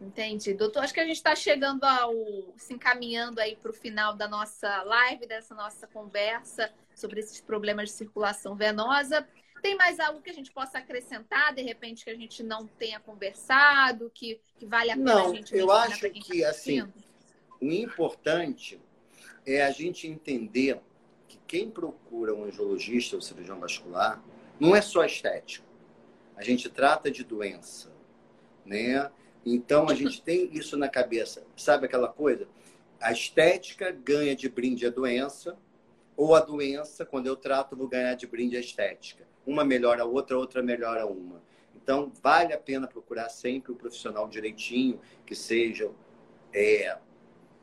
Entendi. 0.00 0.54
Doutor, 0.54 0.84
acho 0.84 0.94
que 0.94 1.00
a 1.00 1.06
gente 1.06 1.16
está 1.16 1.34
chegando 1.34 1.84
ao. 1.84 2.14
se 2.56 2.72
encaminhando 2.72 3.40
aí 3.40 3.56
para 3.56 3.70
o 3.70 3.74
final 3.74 4.14
da 4.14 4.28
nossa 4.28 4.82
live, 4.84 5.26
dessa 5.26 5.54
nossa 5.54 5.86
conversa 5.88 6.72
sobre 6.94 7.20
esses 7.20 7.40
problemas 7.40 7.90
de 7.90 7.96
circulação 7.96 8.54
venosa. 8.54 9.26
Tem 9.60 9.76
mais 9.76 9.98
algo 9.98 10.22
que 10.22 10.30
a 10.30 10.32
gente 10.32 10.52
possa 10.52 10.78
acrescentar, 10.78 11.52
de 11.52 11.62
repente, 11.62 12.04
que 12.04 12.10
a 12.10 12.14
gente 12.14 12.44
não 12.44 12.66
tenha 12.66 13.00
conversado, 13.00 14.08
que, 14.14 14.40
que 14.56 14.64
vale 14.66 14.92
a 14.92 14.96
pena 14.96 15.14
não, 15.14 15.32
a 15.32 15.34
gente 15.34 15.56
Eu 15.56 15.72
acho 15.72 16.00
tá 16.00 16.10
que, 16.10 16.42
tá 16.42 16.48
assim, 16.48 16.82
o 17.60 17.66
importante 17.66 18.80
é 19.44 19.64
a 19.64 19.72
gente 19.72 20.06
entender 20.06 20.80
que 21.26 21.38
quem 21.44 21.68
procura 21.68 22.32
um 22.32 22.44
angiologista 22.44 23.16
ou 23.16 23.22
cirurgião 23.22 23.58
vascular 23.58 24.22
não 24.60 24.76
é 24.76 24.80
só 24.80 25.04
estética. 25.04 25.66
A 26.36 26.44
gente 26.44 26.68
trata 26.68 27.10
de 27.10 27.24
doença, 27.24 27.92
né? 28.64 29.10
Então 29.54 29.88
a 29.88 29.94
gente 29.94 30.22
tem 30.22 30.50
isso 30.52 30.76
na 30.76 30.88
cabeça. 30.88 31.44
Sabe 31.56 31.86
aquela 31.86 32.08
coisa? 32.08 32.46
A 33.00 33.12
estética 33.12 33.90
ganha 33.90 34.34
de 34.34 34.48
brinde 34.48 34.86
a 34.86 34.90
doença, 34.90 35.56
ou 36.16 36.34
a 36.34 36.40
doença, 36.40 37.06
quando 37.06 37.26
eu 37.26 37.36
trato, 37.36 37.76
vou 37.76 37.86
ganhar 37.86 38.14
de 38.14 38.26
brinde 38.26 38.56
a 38.56 38.60
estética. 38.60 39.24
Uma 39.46 39.64
melhora 39.64 40.02
a 40.02 40.04
outra, 40.04 40.36
outra 40.36 40.62
melhora 40.62 41.06
uma. 41.06 41.40
Então, 41.76 42.12
vale 42.20 42.52
a 42.52 42.58
pena 42.58 42.88
procurar 42.88 43.28
sempre 43.28 43.70
o 43.70 43.74
um 43.74 43.78
profissional 43.78 44.28
direitinho, 44.28 45.00
que 45.24 45.34
seja 45.34 45.90
é, 46.52 46.98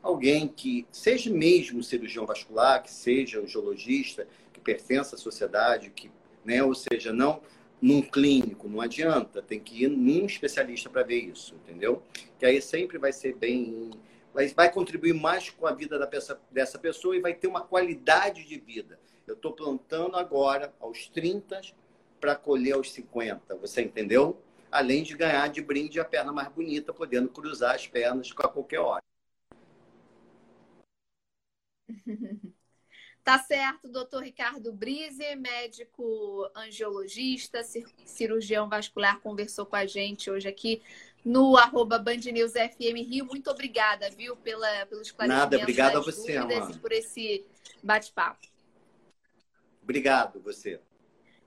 alguém 0.02 0.48
que 0.48 0.86
seja 0.90 1.30
mesmo 1.30 1.82
cirurgião 1.82 2.24
vascular, 2.24 2.82
que 2.82 2.90
seja 2.90 3.40
um 3.40 3.46
geologista, 3.46 4.26
que 4.52 4.60
pertença 4.60 5.16
à 5.16 5.18
sociedade, 5.18 5.90
que, 5.90 6.10
né, 6.44 6.62
ou 6.62 6.74
seja, 6.74 7.12
não 7.12 7.42
num 7.80 8.00
clínico, 8.02 8.68
não 8.68 8.80
adianta, 8.80 9.42
tem 9.42 9.60
que 9.60 9.84
ir 9.84 9.88
num 9.88 10.26
especialista 10.26 10.88
para 10.88 11.02
ver 11.02 11.20
isso, 11.20 11.54
entendeu? 11.54 12.02
Que 12.38 12.46
aí 12.46 12.60
sempre 12.60 12.98
vai 12.98 13.12
ser 13.12 13.34
bem. 13.34 13.90
Vai, 14.32 14.48
vai 14.48 14.72
contribuir 14.72 15.14
mais 15.14 15.50
com 15.50 15.66
a 15.66 15.72
vida 15.72 15.98
da 15.98 16.06
peça, 16.06 16.40
dessa 16.50 16.78
pessoa 16.78 17.16
e 17.16 17.20
vai 17.20 17.34
ter 17.34 17.46
uma 17.46 17.62
qualidade 17.62 18.44
de 18.44 18.58
vida. 18.58 18.98
Eu 19.26 19.34
estou 19.34 19.52
plantando 19.52 20.16
agora, 20.16 20.74
aos 20.80 21.08
30, 21.08 21.60
para 22.20 22.34
colher 22.34 22.74
aos 22.74 22.92
50, 22.92 23.56
você 23.56 23.82
entendeu? 23.82 24.40
Além 24.70 25.02
de 25.02 25.16
ganhar 25.16 25.48
de 25.48 25.60
brinde 25.62 26.00
a 26.00 26.04
perna 26.04 26.32
mais 26.32 26.48
bonita, 26.48 26.92
podendo 26.92 27.28
cruzar 27.28 27.74
as 27.74 27.86
pernas 27.86 28.32
a 28.36 28.48
qualquer 28.48 28.80
hora. 28.80 29.02
Tá 33.26 33.40
certo, 33.40 33.88
doutor 33.88 34.22
Ricardo 34.22 34.72
Brise, 34.72 35.34
médico 35.34 36.48
angiologista, 36.54 37.60
cirurgião 38.04 38.68
vascular, 38.68 39.18
conversou 39.18 39.66
com 39.66 39.74
a 39.74 39.84
gente 39.84 40.30
hoje 40.30 40.46
aqui 40.46 40.80
no 41.24 41.56
arroba 41.56 41.98
Band 41.98 42.20
News 42.32 42.52
FM 42.52 43.04
Rio. 43.04 43.26
Muito 43.26 43.50
obrigada, 43.50 44.08
viu, 44.10 44.36
pela, 44.36 44.86
pelo 44.86 45.02
esclarecimento 45.02 45.50
Nada, 45.50 45.58
obrigado 45.60 45.96
a 45.96 46.00
você, 46.00 46.38
e 46.38 46.78
por 46.78 46.92
esse 46.92 47.44
bate-papo. 47.82 48.46
Obrigado, 49.82 50.40
você. 50.40 50.80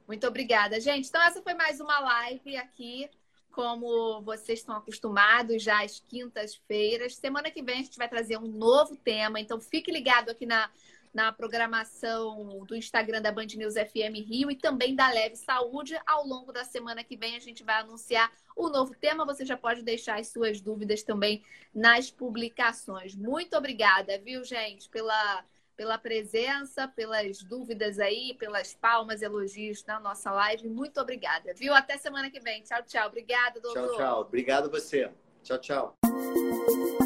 Muito 0.05 0.27
obrigada, 0.27 0.81
gente. 0.81 1.07
Então, 1.07 1.21
essa 1.21 1.41
foi 1.41 1.53
mais 1.53 1.79
uma 1.79 1.97
live 1.97 2.57
aqui, 2.57 3.09
como 3.53 4.21
vocês 4.23 4.59
estão 4.59 4.75
acostumados 4.75 5.63
já 5.63 5.81
às 5.81 6.03
quintas-feiras. 6.09 7.15
Semana 7.15 7.49
que 7.49 7.63
vem 7.63 7.75
a 7.75 7.83
gente 7.83 7.97
vai 7.97 8.09
trazer 8.09 8.37
um 8.37 8.49
novo 8.49 8.97
tema, 8.97 9.39
então 9.39 9.61
fique 9.61 9.89
ligado 9.89 10.29
aqui 10.29 10.45
na 10.45 10.69
na 11.13 11.31
programação 11.31 12.63
do 12.65 12.75
Instagram 12.75 13.21
da 13.21 13.31
Band 13.31 13.47
News 13.55 13.73
FM 13.73 14.25
Rio 14.27 14.51
e 14.51 14.55
também 14.55 14.95
da 14.95 15.09
Leve 15.09 15.35
Saúde. 15.35 15.99
Ao 16.05 16.25
longo 16.25 16.51
da 16.51 16.63
semana 16.63 17.03
que 17.03 17.17
vem 17.17 17.35
a 17.35 17.39
gente 17.39 17.63
vai 17.63 17.75
anunciar 17.75 18.31
o 18.55 18.69
novo 18.69 18.93
tema. 18.95 19.25
Você 19.25 19.45
já 19.45 19.57
pode 19.57 19.81
deixar 19.81 20.19
as 20.19 20.27
suas 20.27 20.61
dúvidas 20.61 21.03
também 21.03 21.43
nas 21.73 22.11
publicações. 22.11 23.15
Muito 23.15 23.55
obrigada, 23.55 24.17
viu, 24.19 24.43
gente, 24.43 24.89
pela 24.89 25.43
pela 25.79 25.97
presença, 25.97 26.89
pelas 26.89 27.41
dúvidas 27.41 27.99
aí, 27.99 28.35
pelas 28.37 28.73
palmas, 28.73 29.21
elogios 29.21 29.85
na 29.85 29.97
nossa 29.97 30.29
live. 30.29 30.67
Muito 30.67 30.99
obrigada, 30.99 31.53
viu? 31.53 31.73
Até 31.73 31.97
semana 31.97 32.29
que 32.29 32.41
vem. 32.41 32.61
Tchau, 32.63 32.83
tchau. 32.83 33.07
Obrigada, 33.07 33.61
doutor. 33.61 33.87
Tchau, 33.87 33.95
tchau. 33.95 34.21
Obrigado 34.23 34.69
você. 34.69 35.09
Tchau, 35.49 35.57
tchau. 35.57 35.95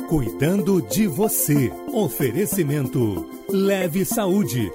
Cuidando 0.10 0.82
de 0.82 1.08
você. 1.08 1.72
Oferecimento 1.94 3.26
Leve 3.48 4.04
Saúde. 4.04 4.70